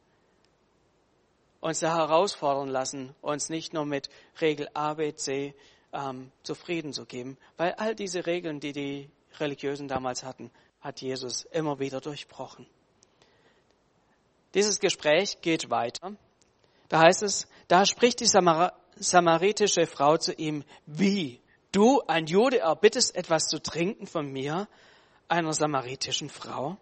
Uns 1.60 1.80
da 1.80 1.96
herausfordern 1.96 2.68
lassen, 2.68 3.14
uns 3.22 3.48
nicht 3.48 3.72
nur 3.72 3.86
mit 3.86 4.10
Regel 4.42 4.68
A, 4.74 4.92
B, 4.92 5.14
C 5.14 5.54
ähm, 5.94 6.30
zufrieden 6.42 6.92
zu 6.92 7.06
geben, 7.06 7.38
weil 7.56 7.72
all 7.74 7.94
diese 7.94 8.26
Regeln, 8.26 8.60
die 8.60 8.72
die 8.72 9.10
Religiösen 9.38 9.88
damals 9.88 10.24
hatten, 10.24 10.50
hat 10.80 11.00
Jesus 11.00 11.44
immer 11.44 11.78
wieder 11.78 12.00
durchbrochen. 12.00 12.66
Dieses 14.54 14.80
Gespräch 14.80 15.40
geht 15.40 15.70
weiter. 15.70 16.16
Da 16.88 17.00
heißt 17.00 17.22
es, 17.22 17.46
da 17.68 17.84
spricht 17.84 18.20
die 18.20 18.26
Samar 18.26 18.72
samaritische 18.96 19.86
Frau 19.86 20.16
zu 20.16 20.32
ihm, 20.32 20.64
wie 20.86 21.40
Du, 21.70 22.00
ein 22.06 22.26
Jude, 22.26 22.60
erbittest 22.60 23.14
etwas 23.14 23.46
zu 23.46 23.60
trinken 23.60 24.06
von 24.06 24.32
mir, 24.32 24.68
einer 25.28 25.52
samaritischen 25.52 26.30
Frau? 26.30 26.78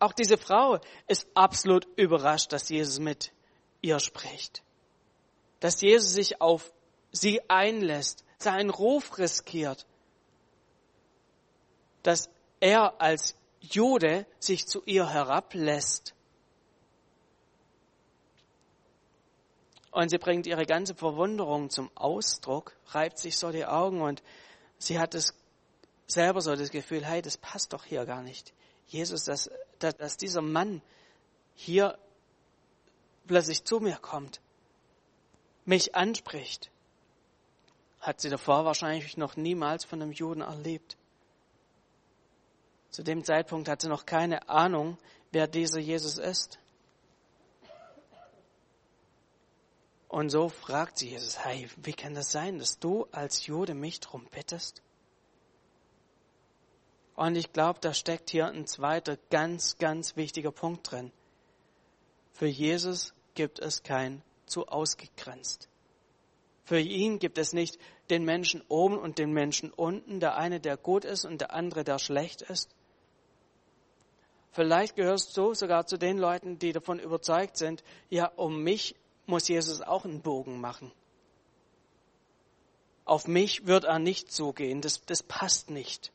Auch 0.00 0.12
diese 0.12 0.36
Frau 0.36 0.80
ist 1.06 1.26
absolut 1.34 1.86
überrascht, 1.96 2.52
dass 2.52 2.68
Jesus 2.68 2.98
mit 2.98 3.32
ihr 3.80 4.00
spricht. 4.00 4.62
Dass 5.60 5.80
Jesus 5.80 6.12
sich 6.12 6.40
auf 6.40 6.72
sie 7.12 7.40
einlässt, 7.48 8.24
seinen 8.38 8.70
Ruf 8.70 9.18
riskiert. 9.18 9.86
Dass 12.02 12.28
er 12.60 13.00
als 13.00 13.34
Jude 13.60 14.26
sich 14.38 14.66
zu 14.66 14.82
ihr 14.84 15.08
herablässt. 15.08 16.14
Und 19.90 20.08
sie 20.10 20.18
bringt 20.18 20.46
ihre 20.46 20.66
ganze 20.66 20.94
Verwunderung 20.94 21.68
zum 21.68 21.90
Ausdruck, 21.96 22.76
reibt 22.86 23.18
sich 23.18 23.36
so 23.36 23.50
die 23.50 23.66
Augen 23.66 24.00
und 24.02 24.22
sie 24.78 24.98
hat 24.98 25.14
es 25.14 25.34
selber 26.06 26.40
so 26.40 26.54
das 26.54 26.70
Gefühl, 26.70 27.04
hey, 27.04 27.22
das 27.22 27.36
passt 27.36 27.72
doch 27.72 27.84
hier 27.84 28.06
gar 28.06 28.22
nicht. 28.22 28.52
Jesus, 28.86 29.24
dass, 29.24 29.50
dass, 29.78 29.96
dass 29.96 30.16
dieser 30.16 30.42
Mann 30.42 30.80
hier 31.54 31.98
plötzlich 33.26 33.64
zu 33.64 33.80
mir 33.80 33.96
kommt, 33.96 34.40
mich 35.64 35.94
anspricht, 35.94 36.70
hat 38.00 38.20
sie 38.20 38.30
davor 38.30 38.64
wahrscheinlich 38.64 39.16
noch 39.16 39.36
niemals 39.36 39.84
von 39.84 40.00
einem 40.00 40.12
Juden 40.12 40.40
erlebt. 40.40 40.96
Zu 42.90 43.02
dem 43.02 43.24
Zeitpunkt 43.24 43.68
hat 43.68 43.82
sie 43.82 43.88
noch 43.88 44.04
keine 44.04 44.48
Ahnung, 44.48 44.98
wer 45.30 45.46
dieser 45.46 45.80
Jesus 45.80 46.18
ist. 46.18 46.58
Und 50.08 50.30
so 50.30 50.48
fragt 50.48 50.98
sie 50.98 51.10
Jesus, 51.10 51.38
hey, 51.44 51.68
wie 51.76 51.92
kann 51.92 52.14
das 52.14 52.32
sein, 52.32 52.58
dass 52.58 52.80
du 52.80 53.06
als 53.12 53.46
Jude 53.46 53.74
mich 53.74 54.00
drum 54.00 54.26
bittest? 54.32 54.82
Und 57.14 57.36
ich 57.36 57.52
glaube, 57.52 57.78
da 57.80 57.94
steckt 57.94 58.30
hier 58.30 58.46
ein 58.46 58.66
zweiter 58.66 59.18
ganz, 59.30 59.76
ganz 59.78 60.16
wichtiger 60.16 60.50
Punkt 60.50 60.90
drin. 60.90 61.12
Für 62.32 62.46
Jesus 62.46 63.14
gibt 63.34 63.60
es 63.60 63.84
kein 63.84 64.22
zu 64.46 64.66
ausgegrenzt. 64.66 65.68
Für 66.64 66.80
ihn 66.80 67.18
gibt 67.18 67.38
es 67.38 67.52
nicht 67.52 67.78
den 68.10 68.24
Menschen 68.24 68.62
oben 68.68 68.98
und 68.98 69.18
den 69.18 69.32
Menschen 69.32 69.70
unten, 69.70 70.18
der 70.18 70.36
eine, 70.36 70.58
der 70.58 70.76
gut 70.76 71.04
ist 71.04 71.24
und 71.24 71.40
der 71.40 71.52
andere, 71.52 71.84
der 71.84 71.98
schlecht 71.98 72.42
ist. 72.42 72.74
Vielleicht 74.52 74.96
gehörst 74.96 75.36
du 75.36 75.54
sogar 75.54 75.86
zu 75.86 75.96
den 75.96 76.18
Leuten, 76.18 76.58
die 76.58 76.72
davon 76.72 76.98
überzeugt 76.98 77.56
sind, 77.56 77.84
ja, 78.08 78.26
um 78.36 78.62
mich 78.62 78.96
muss 79.26 79.48
Jesus 79.48 79.80
auch 79.80 80.04
einen 80.04 80.22
Bogen 80.22 80.60
machen. 80.60 80.90
Auf 83.04 83.26
mich 83.26 83.66
wird 83.66 83.84
er 83.84 83.98
nicht 83.98 84.32
zugehen, 84.32 84.80
das, 84.80 85.04
das 85.06 85.22
passt 85.22 85.70
nicht. 85.70 86.12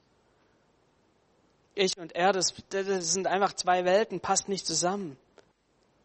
ich 1.75 1.97
und 1.97 2.13
er, 2.13 2.33
das, 2.33 2.53
das 2.69 3.13
sind 3.13 3.27
einfach 3.27 3.53
zwei 3.53 3.85
Welten, 3.85 4.19
passt 4.19 4.49
nicht 4.49 4.65
zusammen. 4.65 5.17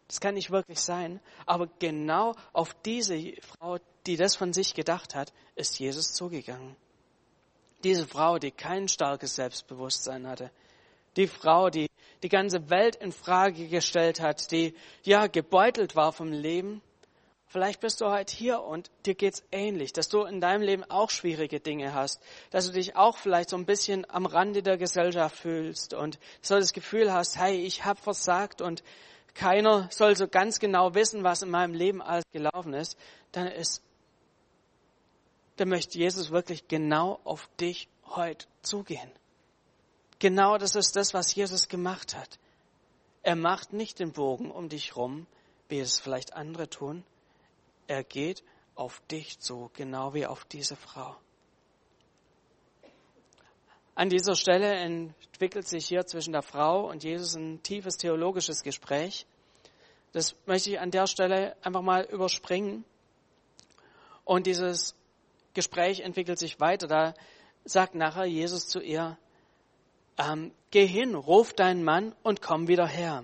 Das 0.07 0.19
kann 0.19 0.33
nicht 0.33 0.51
wirklich 0.51 0.79
sein. 0.79 1.21
Aber 1.45 1.67
genau 1.79 2.35
auf 2.51 2.73
diese 2.83 3.17
Frau, 3.41 3.77
die 4.05 4.17
das 4.17 4.35
von 4.35 4.51
sich 4.51 4.73
gedacht 4.73 5.15
hat, 5.15 5.31
ist 5.55 5.79
Jesus 5.79 6.13
zugegangen. 6.13 6.75
Diese 7.85 8.05
Frau, 8.05 8.37
die 8.37 8.51
kein 8.51 8.89
starkes 8.89 9.35
Selbstbewusstsein 9.35 10.27
hatte. 10.27 10.51
Die 11.17 11.27
Frau, 11.27 11.69
die 11.69 11.87
die 12.23 12.29
ganze 12.29 12.69
Welt 12.69 12.95
in 12.95 13.11
Frage 13.11 13.67
gestellt 13.67 14.19
hat, 14.19 14.51
die 14.51 14.75
ja 15.03 15.27
gebeutelt 15.27 15.95
war 15.95 16.11
vom 16.11 16.31
Leben. 16.31 16.81
Vielleicht 17.47 17.81
bist 17.81 17.99
du 17.99 18.05
heute 18.05 18.33
hier 18.33 18.61
und 18.61 18.89
dir 19.05 19.15
geht's 19.15 19.43
ähnlich, 19.51 19.91
dass 19.91 20.07
du 20.07 20.23
in 20.23 20.39
deinem 20.39 20.61
Leben 20.61 20.83
auch 20.89 21.09
schwierige 21.09 21.59
Dinge 21.59 21.93
hast, 21.93 22.21
dass 22.49 22.67
du 22.67 22.71
dich 22.71 22.95
auch 22.95 23.17
vielleicht 23.17 23.49
so 23.49 23.57
ein 23.57 23.65
bisschen 23.65 24.09
am 24.09 24.25
Rande 24.25 24.63
der 24.63 24.77
Gesellschaft 24.77 25.35
fühlst 25.35 25.93
und 25.93 26.17
so 26.41 26.55
das 26.55 26.71
Gefühl 26.71 27.11
hast, 27.11 27.37
hey, 27.37 27.57
ich 27.57 27.83
habe 27.83 27.99
versagt 28.01 28.61
und 28.61 28.83
keiner 29.33 29.89
soll 29.91 30.15
so 30.15 30.27
ganz 30.27 30.59
genau 30.59 30.93
wissen, 30.93 31.23
was 31.23 31.41
in 31.41 31.49
meinem 31.49 31.73
Leben 31.73 32.01
alles 32.01 32.23
gelaufen 32.31 32.73
ist, 32.73 32.97
dann 33.33 33.47
ist, 33.47 33.83
dann 35.57 35.69
möchte 35.69 35.97
Jesus 35.97 36.31
wirklich 36.31 36.67
genau 36.69 37.19
auf 37.25 37.49
dich 37.59 37.89
heute 38.05 38.45
zugehen. 38.61 39.11
Genau 40.21 40.59
das 40.59 40.75
ist 40.75 40.95
das, 40.95 41.15
was 41.15 41.33
Jesus 41.33 41.67
gemacht 41.67 42.15
hat. 42.15 42.37
Er 43.23 43.35
macht 43.35 43.73
nicht 43.73 43.97
den 43.97 44.11
Bogen 44.11 44.51
um 44.51 44.69
dich 44.69 44.95
rum, 44.95 45.25
wie 45.67 45.79
es 45.79 45.99
vielleicht 45.99 46.33
andere 46.33 46.69
tun. 46.69 47.03
Er 47.87 48.03
geht 48.03 48.43
auf 48.75 49.01
dich 49.09 49.39
zu, 49.39 49.71
genau 49.73 50.13
wie 50.13 50.27
auf 50.27 50.45
diese 50.45 50.75
Frau. 50.75 51.15
An 53.95 54.09
dieser 54.09 54.35
Stelle 54.35 54.71
entwickelt 54.75 55.67
sich 55.67 55.87
hier 55.87 56.05
zwischen 56.05 56.33
der 56.33 56.43
Frau 56.43 56.87
und 56.87 57.03
Jesus 57.03 57.33
ein 57.33 57.63
tiefes 57.63 57.97
theologisches 57.97 58.61
Gespräch. 58.61 59.25
Das 60.11 60.35
möchte 60.45 60.69
ich 60.69 60.79
an 60.79 60.91
der 60.91 61.07
Stelle 61.07 61.57
einfach 61.63 61.81
mal 61.81 62.05
überspringen. 62.05 62.85
Und 64.23 64.45
dieses 64.45 64.93
Gespräch 65.55 66.01
entwickelt 66.01 66.37
sich 66.37 66.59
weiter. 66.59 66.85
Da 66.85 67.15
sagt 67.65 67.95
nachher 67.95 68.25
Jesus 68.25 68.67
zu 68.67 68.81
ihr, 68.81 69.17
ähm, 70.21 70.51
geh 70.69 70.85
hin, 70.85 71.15
ruf 71.15 71.53
deinen 71.53 71.83
Mann 71.83 72.15
und 72.23 72.41
komm 72.41 72.67
wieder 72.67 72.87
her. 72.87 73.23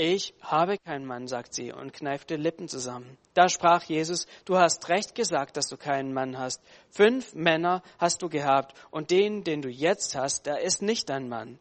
Ich 0.00 0.32
habe 0.42 0.78
keinen 0.78 1.04
Mann, 1.04 1.26
sagt 1.26 1.54
sie 1.54 1.72
und 1.72 1.92
kneift 1.92 2.30
die 2.30 2.36
Lippen 2.36 2.68
zusammen. 2.68 3.18
Da 3.34 3.48
sprach 3.48 3.82
Jesus, 3.82 4.26
du 4.44 4.56
hast 4.56 4.88
recht 4.88 5.16
gesagt, 5.16 5.56
dass 5.56 5.66
du 5.66 5.76
keinen 5.76 6.12
Mann 6.12 6.38
hast. 6.38 6.62
Fünf 6.90 7.34
Männer 7.34 7.82
hast 7.98 8.22
du 8.22 8.28
gehabt 8.28 8.74
und 8.92 9.10
den, 9.10 9.42
den 9.42 9.60
du 9.60 9.68
jetzt 9.68 10.14
hast, 10.14 10.46
der 10.46 10.60
ist 10.60 10.82
nicht 10.82 11.08
dein 11.08 11.28
Mann. 11.28 11.58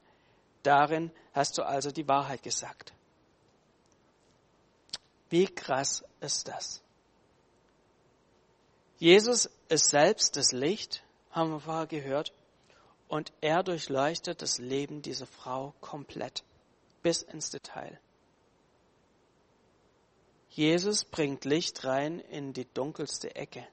Darin 0.62 1.12
hast 1.34 1.58
du 1.58 1.64
also 1.64 1.90
die 1.90 2.08
Wahrheit 2.08 2.44
gesagt. 2.44 2.94
Wie 5.30 5.48
krass 5.48 6.04
ist 6.20 6.48
das? 6.48 6.84
Jesus 9.00 9.50
ist 9.68 9.90
selbst 9.90 10.38
das 10.38 10.52
Licht, 10.52 11.04
haben 11.32 11.52
wir 11.52 11.60
vorher 11.60 11.88
gehört, 11.88 12.34
und 13.08 13.32
er 13.42 13.64
durchleuchtet 13.64 14.42
das 14.42 14.58
Leben 14.58 15.02
dieser 15.02 15.26
Frau 15.26 15.74
komplett, 15.82 16.44
bis 17.02 17.22
ins 17.22 17.50
Detail. 17.50 18.00
Jesus 20.50 21.06
bringt 21.06 21.46
Licht 21.46 21.86
rein 21.86 22.20
in 22.20 22.54
die 22.54 22.66
dunkelste 22.74 23.36
Ecke. 23.36 23.68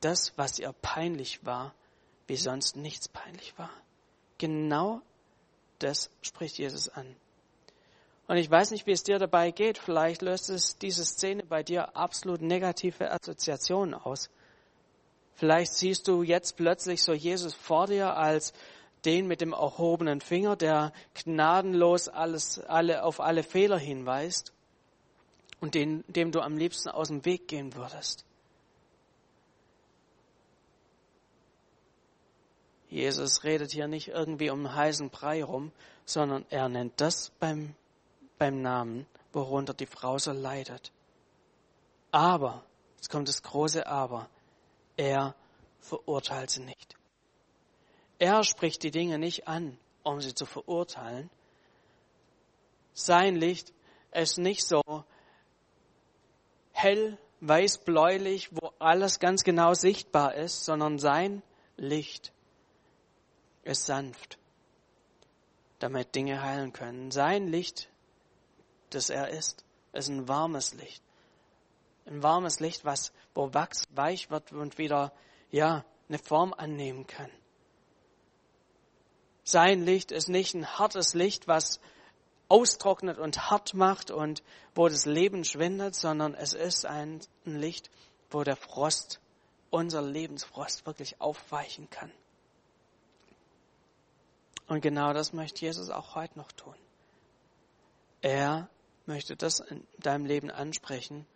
Das, 0.00 0.36
was 0.36 0.58
ihr 0.58 0.72
peinlich 0.72 1.44
war, 1.44 1.74
wie 2.26 2.36
sonst 2.36 2.76
nichts 2.76 3.08
peinlich 3.08 3.56
war. 3.58 3.70
Genau 4.38 5.00
das 5.78 6.10
spricht 6.20 6.58
Jesus 6.58 6.88
an. 6.88 7.16
Und 8.26 8.38
ich 8.38 8.50
weiß 8.50 8.72
nicht, 8.72 8.86
wie 8.86 8.92
es 8.92 9.04
dir 9.04 9.18
dabei 9.18 9.52
geht. 9.52 9.78
Vielleicht 9.78 10.20
löst 10.20 10.50
es 10.50 10.78
diese 10.78 11.04
Szene 11.04 11.44
bei 11.44 11.62
dir 11.62 11.96
absolut 11.96 12.40
negative 12.40 13.10
Assoziationen 13.12 13.94
aus. 13.94 14.28
Vielleicht 15.36 15.74
siehst 15.74 16.08
du 16.08 16.22
jetzt 16.22 16.56
plötzlich 16.56 17.02
so 17.02 17.12
Jesus 17.12 17.54
vor 17.54 17.86
dir 17.86 18.16
als 18.16 18.54
den 19.04 19.26
mit 19.26 19.40
dem 19.40 19.52
erhobenen 19.52 20.20
Finger, 20.20 20.56
der 20.56 20.92
gnadenlos 21.14 22.08
alles, 22.08 22.58
alle, 22.58 23.04
auf 23.04 23.20
alle 23.20 23.42
Fehler 23.42 23.78
hinweist 23.78 24.52
und 25.60 25.74
den, 25.74 26.04
dem 26.08 26.32
du 26.32 26.40
am 26.40 26.56
liebsten 26.56 26.88
aus 26.88 27.08
dem 27.08 27.24
Weg 27.24 27.48
gehen 27.48 27.74
würdest. 27.74 28.24
Jesus 32.88 33.44
redet 33.44 33.72
hier 33.72 33.88
nicht 33.88 34.08
irgendwie 34.08 34.48
um 34.48 34.74
heißen 34.74 35.10
Brei 35.10 35.44
rum, 35.44 35.70
sondern 36.06 36.46
er 36.48 36.68
nennt 36.70 36.98
das 37.00 37.30
beim, 37.40 37.74
beim 38.38 38.62
Namen, 38.62 39.06
worunter 39.32 39.74
die 39.74 39.86
Frau 39.86 40.18
so 40.18 40.32
leidet. 40.32 40.92
Aber, 42.10 42.64
jetzt 42.96 43.10
kommt 43.10 43.28
das 43.28 43.42
große 43.42 43.86
Aber, 43.86 44.30
er 44.96 45.34
verurteilt 45.80 46.50
sie 46.50 46.64
nicht. 46.64 46.96
Er 48.18 48.44
spricht 48.44 48.82
die 48.82 48.90
Dinge 48.90 49.18
nicht 49.18 49.46
an, 49.46 49.78
um 50.02 50.20
sie 50.20 50.34
zu 50.34 50.46
verurteilen. 50.46 51.30
Sein 52.94 53.36
Licht 53.36 53.72
ist 54.12 54.38
nicht 54.38 54.66
so 54.66 54.82
hell, 56.72 57.18
weiß, 57.40 57.78
bläulich, 57.78 58.48
wo 58.52 58.72
alles 58.78 59.18
ganz 59.18 59.44
genau 59.44 59.74
sichtbar 59.74 60.34
ist, 60.34 60.64
sondern 60.64 60.98
sein 60.98 61.42
Licht 61.76 62.32
ist 63.64 63.84
sanft, 63.84 64.38
damit 65.78 66.14
Dinge 66.14 66.42
heilen 66.42 66.72
können. 66.72 67.10
Sein 67.10 67.48
Licht, 67.48 67.88
das 68.90 69.10
er 69.10 69.28
ist, 69.28 69.64
ist 69.92 70.08
ein 70.08 70.28
warmes 70.28 70.74
Licht. 70.74 71.02
Ein 72.06 72.22
warmes 72.22 72.60
Licht, 72.60 72.84
was, 72.84 73.12
wo 73.36 73.52
Wachs 73.54 73.86
weich 73.94 74.30
wird 74.30 74.52
und 74.52 74.78
wieder, 74.78 75.12
ja, 75.50 75.84
eine 76.08 76.18
Form 76.18 76.54
annehmen 76.54 77.06
kann. 77.06 77.30
Sein 79.44 79.84
Licht 79.84 80.10
ist 80.10 80.28
nicht 80.28 80.54
ein 80.54 80.66
hartes 80.78 81.14
Licht, 81.14 81.46
was 81.46 81.80
austrocknet 82.48 83.18
und 83.18 83.50
hart 83.50 83.74
macht 83.74 84.10
und 84.10 84.42
wo 84.74 84.88
das 84.88 85.06
Leben 85.06 85.44
schwindet, 85.44 85.94
sondern 85.94 86.34
es 86.34 86.52
ist 86.52 86.86
ein, 86.86 87.20
Licht, 87.44 87.90
wo 88.30 88.42
der 88.42 88.56
Frost, 88.56 89.20
unser 89.70 90.02
Lebensfrost 90.02 90.86
wirklich 90.86 91.20
aufweichen 91.20 91.90
kann. 91.90 92.12
Und 94.68 94.80
genau 94.80 95.12
das 95.12 95.32
möchte 95.32 95.64
Jesus 95.64 95.90
auch 95.90 96.14
heute 96.14 96.38
noch 96.38 96.50
tun. 96.52 96.74
Er 98.20 98.68
möchte 99.06 99.36
das 99.36 99.60
in 99.60 99.86
deinem 99.98 100.24
Leben 100.24 100.50
ansprechen, 100.50 101.26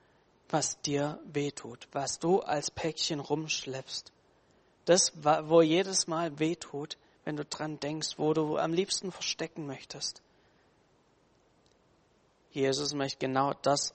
was 0.52 0.80
dir 0.80 1.20
wehtut, 1.24 1.88
was 1.92 2.18
du 2.18 2.40
als 2.40 2.70
Päckchen 2.70 3.20
rumschleppst. 3.20 4.12
Das, 4.84 5.12
wo 5.24 5.62
jedes 5.62 6.06
Mal 6.06 6.38
wehtut, 6.38 6.96
wenn 7.24 7.36
du 7.36 7.44
dran 7.44 7.78
denkst, 7.78 8.18
wo 8.18 8.32
du 8.32 8.56
am 8.56 8.72
liebsten 8.72 9.12
verstecken 9.12 9.66
möchtest. 9.66 10.22
Jesus 12.50 12.94
möchte 12.94 13.18
genau 13.18 13.52
das 13.62 13.94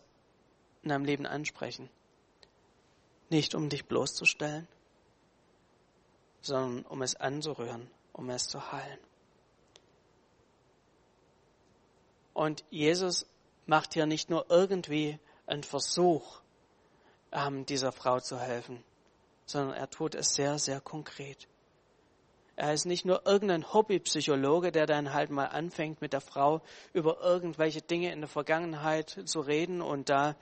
in 0.83 0.89
deinem 0.89 1.05
Leben 1.05 1.25
ansprechen. 1.25 1.89
Nicht 3.29 3.55
um 3.55 3.69
dich 3.69 3.85
bloßzustellen, 3.85 4.67
sondern 6.41 6.85
um 6.85 7.01
es 7.01 7.15
anzurühren, 7.15 7.89
um 8.13 8.29
es 8.29 8.47
zu 8.47 8.71
heilen. 8.71 8.99
Und 12.33 12.63
Jesus 12.69 13.25
macht 13.65 13.93
hier 13.93 14.05
nicht 14.05 14.29
nur 14.29 14.45
irgendwie 14.49 15.19
einen 15.47 15.63
Versuch, 15.63 16.41
ähm, 17.31 17.65
dieser 17.65 17.91
Frau 17.91 18.19
zu 18.19 18.39
helfen, 18.39 18.83
sondern 19.45 19.75
er 19.75 19.89
tut 19.89 20.15
es 20.15 20.33
sehr, 20.33 20.59
sehr 20.59 20.81
konkret. 20.81 21.47
Er 22.57 22.73
ist 22.73 22.85
nicht 22.85 23.05
nur 23.05 23.25
irgendein 23.25 23.73
Hobbypsychologe, 23.73 24.71
der 24.71 24.85
dann 24.85 25.13
halt 25.13 25.29
mal 25.29 25.47
anfängt, 25.47 26.01
mit 26.01 26.13
der 26.13 26.21
Frau 26.21 26.61
über 26.93 27.19
irgendwelche 27.21 27.81
Dinge 27.81 28.13
in 28.13 28.21
der 28.21 28.29
Vergangenheit 28.29 29.21
zu 29.25 29.41
reden 29.41 29.81
und 29.81 30.09
da 30.09 30.35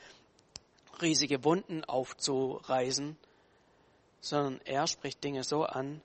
riesige 1.02 1.44
Wunden 1.44 1.84
aufzureißen, 1.84 3.18
sondern 4.22 4.62
er 4.64 4.86
spricht 4.86 5.24
Dinge 5.24 5.44
so 5.44 5.64
an, 5.64 6.02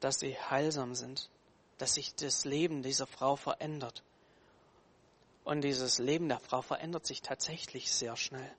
dass 0.00 0.18
sie 0.18 0.36
heilsam 0.36 0.94
sind, 0.94 1.30
dass 1.78 1.94
sich 1.94 2.14
das 2.16 2.44
Leben 2.44 2.82
dieser 2.82 3.06
Frau 3.06 3.36
verändert. 3.36 4.02
Und 5.44 5.62
dieses 5.62 5.98
Leben 6.00 6.28
der 6.28 6.40
Frau 6.40 6.60
verändert 6.60 7.06
sich 7.06 7.22
tatsächlich 7.22 7.92
sehr 7.92 8.16
schnell. 8.16 8.50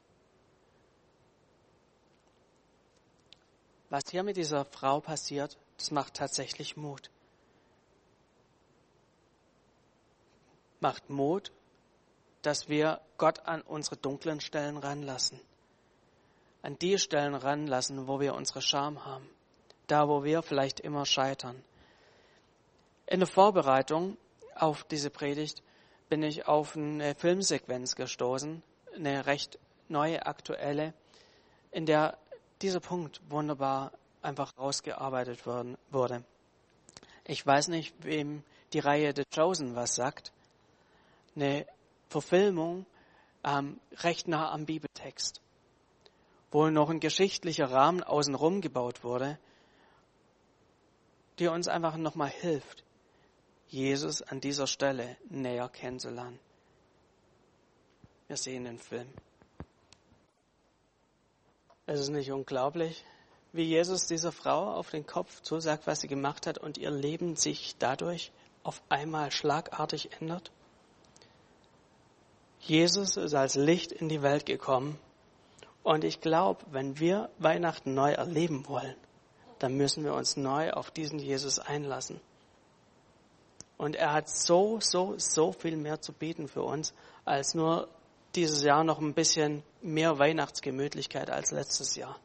Was 3.89 4.04
hier 4.10 4.23
mit 4.23 4.38
dieser 4.38 4.65
Frau 4.65 5.00
passiert, 5.00 5.58
das 5.78 5.91
macht 5.91 6.15
tatsächlich 6.15 6.76
Mut. 6.76 7.10
Macht 10.80 11.10
Mut, 11.10 11.52
dass 12.41 12.69
wir 12.69 13.02
Gott 13.17 13.39
an 13.45 13.62
unsere 13.62 13.97
dunklen 13.97 14.41
Stellen 14.41 14.78
ranlassen. 14.78 15.39
An 16.62 16.78
die 16.80 16.97
Stellen 17.00 17.36
ranlassen, 17.36 18.08
wo 18.08 18.19
wir 18.19 18.36
unsere 18.36 18.62
Scham 18.62 19.06
haben. 19.06 19.30
Da, 19.88 20.10
wo 20.10 20.23
wir 20.23 20.43
vielleicht 20.43 20.80
immer 20.82 21.06
scheitern. 21.06 21.63
In 23.06 23.19
der 23.19 23.28
Vorbereitung 23.28 24.17
auf 24.54 24.84
diese 24.84 25.10
Predigt 25.10 25.63
bin 26.10 26.23
ich 26.23 26.45
auf 26.45 26.76
eine 26.76 27.15
Filmsequenz 27.15 27.95
gestoßen, 27.95 28.62
eine 28.95 29.26
recht 29.26 29.60
neue, 29.88 30.26
aktuelle, 30.26 30.93
in 31.71 31.86
der 31.86 32.17
dieser 32.62 32.80
Punkt 32.80 33.22
wunderbar 33.30 33.91
einfach 34.22 34.58
rausgearbeitet 34.58 35.46
worden, 35.46 35.78
wurde. 35.91 36.24
Ich 37.26 37.46
weiß 37.46 37.67
nicht, 37.70 37.93
wem 38.04 38.43
die 38.74 38.80
Reihe 38.80 39.13
The 39.15 39.24
Chosen 39.34 39.76
was 39.76 39.96
sagt. 39.96 40.32
Eine 41.36 41.65
Verfilmung 42.10 42.86
ähm, 43.43 43.80
recht 43.98 44.28
nah 44.28 44.52
am 44.52 44.65
Bibeltext, 44.65 45.41
wo 46.52 46.70
noch 46.70 46.89
ein 46.89 47.00
geschichtlicher 47.00 47.72
Rahmen 47.72 48.04
außenrum 48.04 48.62
gebaut 48.62 49.04
wurde, 49.04 49.38
die 51.39 51.48
uns 51.48 51.67
einfach 51.67 51.98
nochmal 51.98 52.30
hilft, 52.30 52.84
Jesus 53.67 54.22
an 54.22 54.39
dieser 54.41 54.67
Stelle 54.67 55.17
näher 55.30 55.70
kennenzulernen. 55.70 56.39
Wir 58.28 58.38
sehen 58.38 58.65
den 58.65 58.80
Film. 58.80 59.08
Es 61.89 62.02
ist 62.02 62.10
nicht 62.10 62.34
unglaublich, 62.34 63.06
wie 63.54 63.63
Jesus 63.63 64.08
dieser 64.08 64.34
Frau 64.34 64.73
auf 64.73 64.91
den 64.91 65.06
Kopf 65.06 65.41
zusagt, 65.41 65.88
was 65.88 66.02
sie 66.02 66.10
gemacht 66.10 66.45
hat 66.45 66.58
und 66.58 66.78
ihr 66.78 66.91
Leben 66.91 67.38
sich 67.38 67.78
dadurch 67.80 68.34
auf 68.63 68.84
einmal 68.89 69.32
schlagartig 69.32 70.10
ändert? 70.19 70.52
Jesus 72.60 73.15
ist 73.15 73.34
als 73.34 73.56
Licht 73.56 73.93
in 73.93 74.10
die 74.10 74.21
Welt 74.21 74.45
gekommen 74.45 75.00
und 75.82 76.04
ich 76.04 76.19
glaube, 76.19 76.65
wenn 76.71 77.00
wir 77.00 77.30
Weihnachten 77.39 77.93
neu 77.93 78.12
erleben 78.12 78.67
wollen, 78.67 78.95
dann 79.60 79.76
müssen 79.76 80.04
wir 80.04 80.13
uns 80.13 80.36
neu 80.36 80.71
auf 80.71 80.91
diesen 80.91 81.19
Jesus 81.19 81.58
einlassen. 81.58 82.19
Und 83.78 83.95
er 83.95 84.12
hat 84.12 84.28
so, 84.28 84.80
so, 84.82 85.13
so 85.17 85.54
viel 85.54 85.78
mehr 85.78 86.02
zu 86.02 86.12
bieten 86.12 86.50
für 86.50 86.63
uns, 86.63 86.93
als 87.23 87.54
nur 87.54 87.88
dieses 88.36 88.63
Jahr 88.63 88.84
noch 88.84 89.00
ein 89.00 89.13
bisschen 89.13 89.63
mehr 89.82 90.20
Weihnachtsgemütlichkeit 90.20 91.30
als 91.30 91.52
letztes 91.52 91.96
Jahr. 91.96 92.20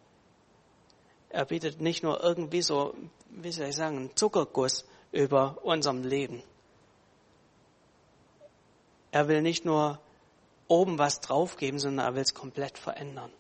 Er 1.31 1.47
bietet 1.47 1.81
nicht 1.81 2.03
nur 2.03 2.23
irgendwie 2.23 2.63
so, 2.63 2.95
wie 3.31 3.53
soll 3.53 3.69
ich 3.69 3.77
sagen, 3.77 3.97
einen 3.97 4.17
Zuckerguss 4.17 4.85
über 5.13 5.59
unserem 5.63 6.03
Leben. 6.03 6.43
Er 9.11 9.29
will 9.29 9.43
nicht 9.43 9.65
nur 9.65 9.99
oben 10.69 10.99
was 10.99 11.21
draufgeben, 11.21 11.79
sondern 11.79 12.07
er 12.07 12.15
will 12.15 12.23
es 12.23 12.35
komplett 12.35 12.79
verändern. 12.79 13.31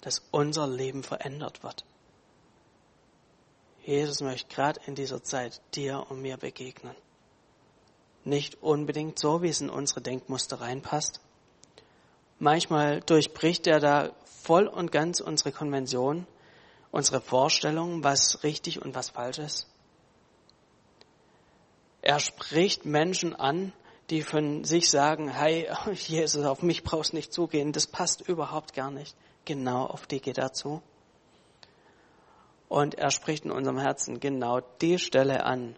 Dass 0.00 0.22
unser 0.30 0.66
Leben 0.66 1.02
verändert 1.02 1.62
wird. 1.62 1.84
Jesus 3.84 4.20
möchte 4.20 4.54
gerade 4.54 4.80
in 4.86 4.94
dieser 4.94 5.22
Zeit 5.22 5.62
dir 5.74 6.06
und 6.10 6.20
mir 6.20 6.36
begegnen. 6.36 6.94
Nicht 8.24 8.62
unbedingt 8.62 9.18
so, 9.18 9.42
wie 9.42 9.48
es 9.48 9.60
in 9.60 9.70
unsere 9.70 10.00
Denkmuster 10.00 10.60
reinpasst. 10.60 11.20
Manchmal 12.38 13.00
durchbricht 13.00 13.66
er 13.66 13.80
da 13.80 14.12
voll 14.24 14.66
und 14.66 14.92
ganz 14.92 15.20
unsere 15.20 15.52
Konvention, 15.52 16.26
unsere 16.90 17.20
Vorstellungen, 17.20 18.04
was 18.04 18.42
richtig 18.42 18.80
und 18.82 18.94
was 18.94 19.10
falsch 19.10 19.38
ist. 19.38 19.66
Er 22.00 22.20
spricht 22.20 22.84
Menschen 22.84 23.34
an, 23.34 23.72
die 24.10 24.22
von 24.22 24.64
sich 24.64 24.88
sagen, 24.88 25.28
hey, 25.28 25.68
Jesus, 25.92 26.44
auf 26.44 26.62
mich 26.62 26.84
brauchst 26.84 27.12
nicht 27.12 27.32
zugehen, 27.32 27.72
das 27.72 27.86
passt 27.86 28.20
überhaupt 28.22 28.72
gar 28.72 28.90
nicht. 28.90 29.16
Genau 29.44 29.86
auf 29.86 30.06
die 30.06 30.20
geht 30.20 30.38
er 30.38 30.52
zu. 30.52 30.82
Und 32.68 32.94
er 32.94 33.10
spricht 33.10 33.44
in 33.44 33.50
unserem 33.50 33.78
Herzen 33.78 34.20
genau 34.20 34.60
die 34.80 34.98
Stelle 34.98 35.44
an, 35.44 35.76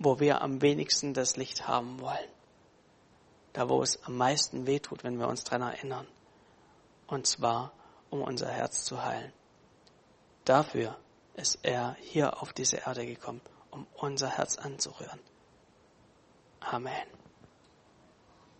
wo 0.00 0.18
wir 0.18 0.40
am 0.40 0.62
wenigsten 0.62 1.14
das 1.14 1.36
Licht 1.36 1.68
haben 1.68 2.00
wollen. 2.00 2.28
Da, 3.52 3.68
wo 3.68 3.82
es 3.82 4.02
am 4.04 4.16
meisten 4.16 4.66
wehtut, 4.66 5.04
wenn 5.04 5.18
wir 5.18 5.28
uns 5.28 5.44
dran 5.44 5.60
erinnern. 5.62 6.06
Und 7.06 7.26
zwar, 7.26 7.72
um 8.08 8.22
unser 8.22 8.48
Herz 8.48 8.84
zu 8.84 9.04
heilen. 9.04 9.32
Dafür 10.44 10.96
ist 11.34 11.58
er 11.62 11.96
hier 12.00 12.42
auf 12.42 12.52
diese 12.52 12.78
Erde 12.78 13.04
gekommen, 13.06 13.42
um 13.70 13.86
unser 13.96 14.30
Herz 14.30 14.56
anzurühren. 14.56 15.20
Amen. 16.60 17.19